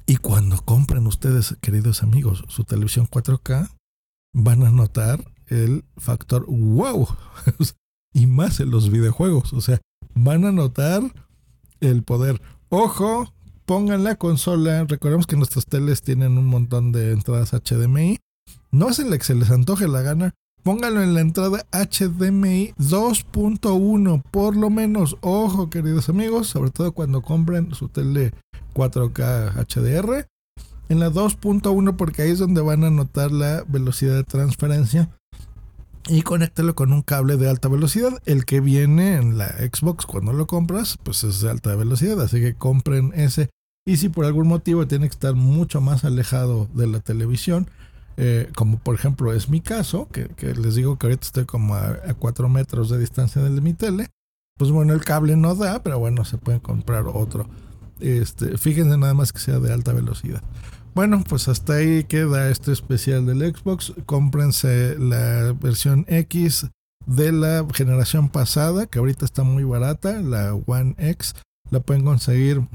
Y 0.05 0.17
cuando 0.17 0.61
compren 0.61 1.07
ustedes, 1.07 1.57
queridos 1.59 2.03
amigos, 2.03 2.43
su 2.49 2.65
televisión 2.65 3.07
4K, 3.07 3.71
van 4.33 4.63
a 4.63 4.69
notar 4.69 5.23
el 5.47 5.83
factor 5.97 6.45
wow. 6.47 7.07
y 8.13 8.27
más 8.27 8.59
en 8.59 8.71
los 8.71 8.89
videojuegos. 8.89 9.53
O 9.53 9.61
sea, 9.61 9.79
van 10.13 10.45
a 10.45 10.51
notar 10.51 11.03
el 11.81 12.03
poder. 12.03 12.41
Ojo, 12.69 13.33
pongan 13.65 14.03
la 14.03 14.15
consola. 14.15 14.85
Recordemos 14.85 15.27
que 15.27 15.35
nuestras 15.35 15.65
teles 15.65 16.01
tienen 16.01 16.37
un 16.37 16.45
montón 16.45 16.91
de 16.91 17.11
entradas 17.11 17.51
HDMI. 17.51 18.19
No 18.71 18.87
hacen 18.87 19.09
la 19.09 19.17
que 19.17 19.23
se 19.23 19.35
les 19.35 19.51
antoje 19.51 19.87
la 19.87 20.01
gana. 20.01 20.33
Pónganlo 20.63 21.03
en 21.03 21.13
la 21.13 21.21
entrada 21.21 21.63
HDMI 21.71 22.73
2.1, 22.79 24.23
por 24.31 24.55
lo 24.55 24.71
menos. 24.71 25.15
Ojo, 25.21 25.69
queridos 25.69 26.09
amigos, 26.09 26.47
sobre 26.47 26.71
todo 26.71 26.91
cuando 26.91 27.21
compren 27.21 27.75
su 27.75 27.87
tele 27.87 28.33
4K 28.73 29.53
HDR. 29.53 30.27
En 30.89 30.99
la 30.99 31.11
2.1, 31.11 31.95
porque 31.95 32.23
ahí 32.23 32.31
es 32.31 32.39
donde 32.39 32.61
van 32.61 32.83
a 32.83 32.89
notar 32.89 33.31
la 33.31 33.63
velocidad 33.67 34.15
de 34.15 34.23
transferencia 34.23 35.09
y 36.07 36.21
conéctalo 36.21 36.75
con 36.75 36.93
un 36.93 37.01
cable 37.01 37.37
de 37.37 37.49
alta 37.49 37.67
velocidad. 37.67 38.21
El 38.25 38.45
que 38.45 38.59
viene 38.59 39.15
en 39.15 39.37
la 39.37 39.47
Xbox 39.47 40.05
cuando 40.05 40.33
lo 40.33 40.47
compras, 40.47 40.97
pues 41.03 41.23
es 41.23 41.41
de 41.41 41.49
alta 41.49 41.75
velocidad, 41.75 42.19
así 42.21 42.39
que 42.39 42.55
compren 42.55 43.11
ese. 43.15 43.49
Y 43.85 43.97
si 43.97 44.09
por 44.09 44.25
algún 44.25 44.47
motivo 44.47 44.87
tiene 44.87 45.07
que 45.07 45.13
estar 45.13 45.35
mucho 45.35 45.81
más 45.81 46.05
alejado 46.05 46.67
de 46.73 46.87
la 46.87 46.99
televisión, 46.99 47.69
eh, 48.17 48.49
como 48.55 48.79
por 48.79 48.95
ejemplo 48.95 49.33
es 49.33 49.49
mi 49.49 49.61
caso, 49.61 50.07
que, 50.11 50.29
les 50.55 50.75
digo 50.75 50.97
que 50.97 51.07
ahorita 51.07 51.25
estoy 51.25 51.45
como 51.45 51.75
a, 51.75 51.97
4 52.17 52.49
metros 52.49 52.89
de 52.89 52.97
distancia 52.97 53.41
de 53.41 53.61
mi 53.61 53.73
tele, 53.73 54.07
pues 54.57 54.71
bueno, 54.71 54.93
el 54.93 55.03
cable 55.03 55.35
no 55.35 55.53
da, 55.55 55.83
pero 55.83 55.99
bueno, 55.99 56.23
se 56.25 56.37
puede 56.37 56.61
comprar 56.61 57.05
otro. 57.07 57.47
Este, 57.99 58.57
fíjense 58.57 58.97
nada 58.97 59.13
más 59.13 59.31
que 59.31 59.39
sea 59.39 59.59
de 59.59 59.71
alta 59.73 59.93
velocidad. 59.93 60.41
Bueno, 60.95 61.21
pues 61.27 61.49
hasta 61.49 61.73
ahí 61.73 62.05
queda 62.05 62.49
este 62.49 62.71
especial 62.71 63.25
del 63.25 63.53
Xbox. 63.53 63.93
Cómprense 64.05 64.97
la 64.97 65.51
versión 65.51 66.05
X 66.07 66.67
de 67.05 67.33
la 67.33 67.67
generación 67.73 68.29
pasada, 68.29 68.85
que 68.85 68.99
ahorita 68.99 69.25
está 69.25 69.43
muy 69.43 69.65
barata, 69.65 70.21
la 70.21 70.53
One 70.53 70.95
X. 70.97 71.35
La 71.69 71.81
pueden 71.81 72.05
conseguir 72.05 72.65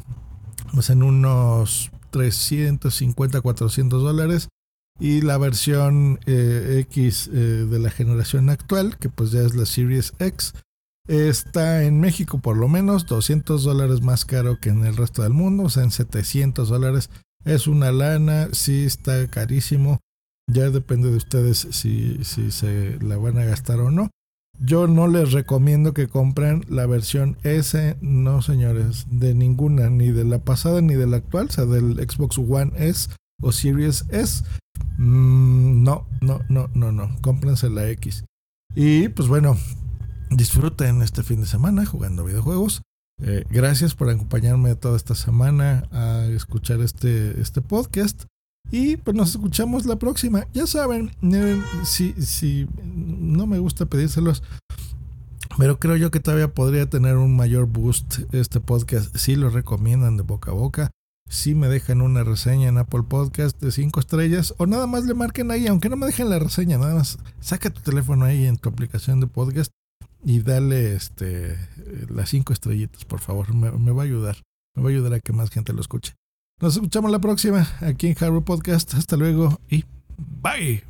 pues 0.75 0.91
en 0.91 1.03
unos 1.03 1.93
350, 2.11 3.41
400 3.41 4.03
dólares. 4.03 4.51
Y 4.99 5.23
la 5.23 5.39
versión 5.39 6.21
eh, 6.27 6.85
X 6.91 7.31
eh, 7.33 7.39
de 7.71 7.79
la 7.79 7.89
generación 7.89 8.51
actual, 8.51 8.99
que 8.99 9.09
pues 9.09 9.31
ya 9.31 9.41
es 9.41 9.55
la 9.55 9.65
Series 9.65 10.13
X, 10.19 10.53
está 11.09 11.85
en 11.85 12.01
México 12.01 12.39
por 12.39 12.59
lo 12.59 12.69
menos 12.69 13.07
200 13.07 13.65
dólares 13.65 14.03
más 14.03 14.27
caro 14.27 14.59
que 14.61 14.69
en 14.69 14.85
el 14.85 14.99
resto 14.99 15.23
del 15.23 15.33
mundo, 15.33 15.63
o 15.63 15.71
sea, 15.71 15.85
en 15.85 15.91
700 15.91 16.69
dólares. 16.69 17.09
Es 17.45 17.67
una 17.67 17.93
lana, 17.93 18.49
sí 18.53 18.85
está 18.85 19.29
carísimo. 19.29 19.99
Ya 20.51 20.71
depende 20.71 21.11
de 21.11 21.17
ustedes 21.17 21.69
si, 21.71 22.23
si 22.25 22.51
se 22.51 22.99
la 23.01 23.17
van 23.17 23.39
a 23.39 23.45
gastar 23.45 23.81
o 23.81 23.91
no. 23.91 24.11
Yo 24.63 24.87
no 24.87 25.09
les 25.09 25.33
recomiendo 25.33 25.95
que 25.95 26.09
compren 26.09 26.67
la 26.69 26.85
versión 26.87 27.39
S, 27.45 27.97
no 28.03 28.43
señores, 28.43 29.07
de 29.11 29.35
ninguna, 29.35 29.89
ni 29.89 30.09
de 30.09 30.25
la 30.25 30.39
pasada 30.39 30.83
ni 30.83 30.95
de 30.95 31.07
la 31.07 31.17
actual, 31.17 31.47
o 31.47 31.51
sea, 31.51 31.65
del 31.65 31.95
Xbox 31.95 32.37
One 32.37 32.73
S 32.77 33.09
o 33.41 33.53
Series 33.53 34.05
S. 34.11 34.45
Mm, 34.99 35.83
no, 35.83 36.07
no, 36.21 36.43
no, 36.51 36.69
no, 36.75 36.93
no, 36.93 37.17
cómprense 37.23 37.71
la 37.71 37.89
X. 37.89 38.25
Y 38.75 39.09
pues 39.09 39.29
bueno, 39.29 39.57
disfruten 40.31 41.01
este 41.01 41.23
fin 41.23 41.41
de 41.41 41.47
semana 41.47 41.87
jugando 41.87 42.25
videojuegos. 42.25 42.83
Eh, 43.23 43.45
gracias 43.51 43.95
por 43.95 44.09
acompañarme 44.09 44.75
toda 44.75 44.97
esta 44.97 45.15
semana 45.15 45.85
a 45.91 46.25
escuchar 46.27 46.81
este, 46.81 47.41
este 47.41 47.61
podcast. 47.61 48.25
Y 48.71 48.97
pues 48.97 49.17
nos 49.17 49.31
escuchamos 49.31 49.85
la 49.87 49.97
próxima. 49.97 50.47
Ya 50.53 50.67
saben, 50.67 51.11
eh, 51.23 51.61
si, 51.85 52.13
si 52.15 52.69
no 52.83 53.47
me 53.47 53.59
gusta 53.59 53.87
pedírselos, 53.87 54.43
pero 55.59 55.79
creo 55.79 55.97
yo 55.97 56.11
que 56.11 56.21
todavía 56.21 56.55
podría 56.55 56.89
tener 56.89 57.17
un 57.17 57.37
mayor 57.37 57.67
boost 57.67 58.21
este 58.33 58.61
podcast. 58.61 59.15
Si 59.17 59.37
lo 59.37 59.51
recomiendan 59.51 60.17
de 60.17 60.23
boca 60.23 60.53
a 60.53 60.55
boca. 60.55 60.91
Si 61.29 61.55
me 61.55 61.69
dejan 61.69 62.03
una 62.03 62.25
reseña 62.25 62.69
en 62.69 62.79
Apple 62.79 63.05
Podcast 63.09 63.61
de 63.61 63.71
5 63.71 64.01
estrellas 64.01 64.53
o 64.59 64.67
nada 64.67 64.89
más 64.89 65.05
le 65.05 65.15
marquen 65.15 65.53
ahí, 65.53 65.69
aunque 65.69 65.89
no 65.89 65.95
me 65.95 66.07
dejen 66.07 66.29
la 66.29 66.41
reseña, 66.41 66.77
nada 66.77 66.97
más 66.97 67.19
saca 67.39 67.71
tu 67.71 67.81
teléfono 67.83 68.25
ahí 68.25 68.47
en 68.47 68.57
tu 68.57 68.69
aplicación 68.69 69.21
de 69.21 69.29
podcast 69.29 69.71
y 70.25 70.41
dale 70.41 70.95
este 70.95 71.59
las 72.09 72.31
5 72.31 72.53
estrellitas, 72.53 73.05
por 73.05 73.21
favor. 73.21 73.55
Me, 73.55 73.71
me 73.73 73.93
va 73.93 74.03
a 74.03 74.05
ayudar. 74.05 74.37
Me 74.75 74.83
va 74.83 74.89
a 74.89 74.93
ayudar 74.93 75.15
a 75.15 75.21
que 75.21 75.33
más 75.33 75.51
gente 75.51 75.73
lo 75.73 75.81
escuche. 75.81 76.15
Nos 76.61 76.75
escuchamos 76.75 77.11
la 77.11 77.21
próxima 77.21 77.67
aquí 77.81 78.09
en 78.09 78.17
Harvard 78.21 78.45
Podcast. 78.45 78.95
Hasta 78.95 79.17
luego 79.17 79.59
y 79.69 79.85
bye. 80.43 80.90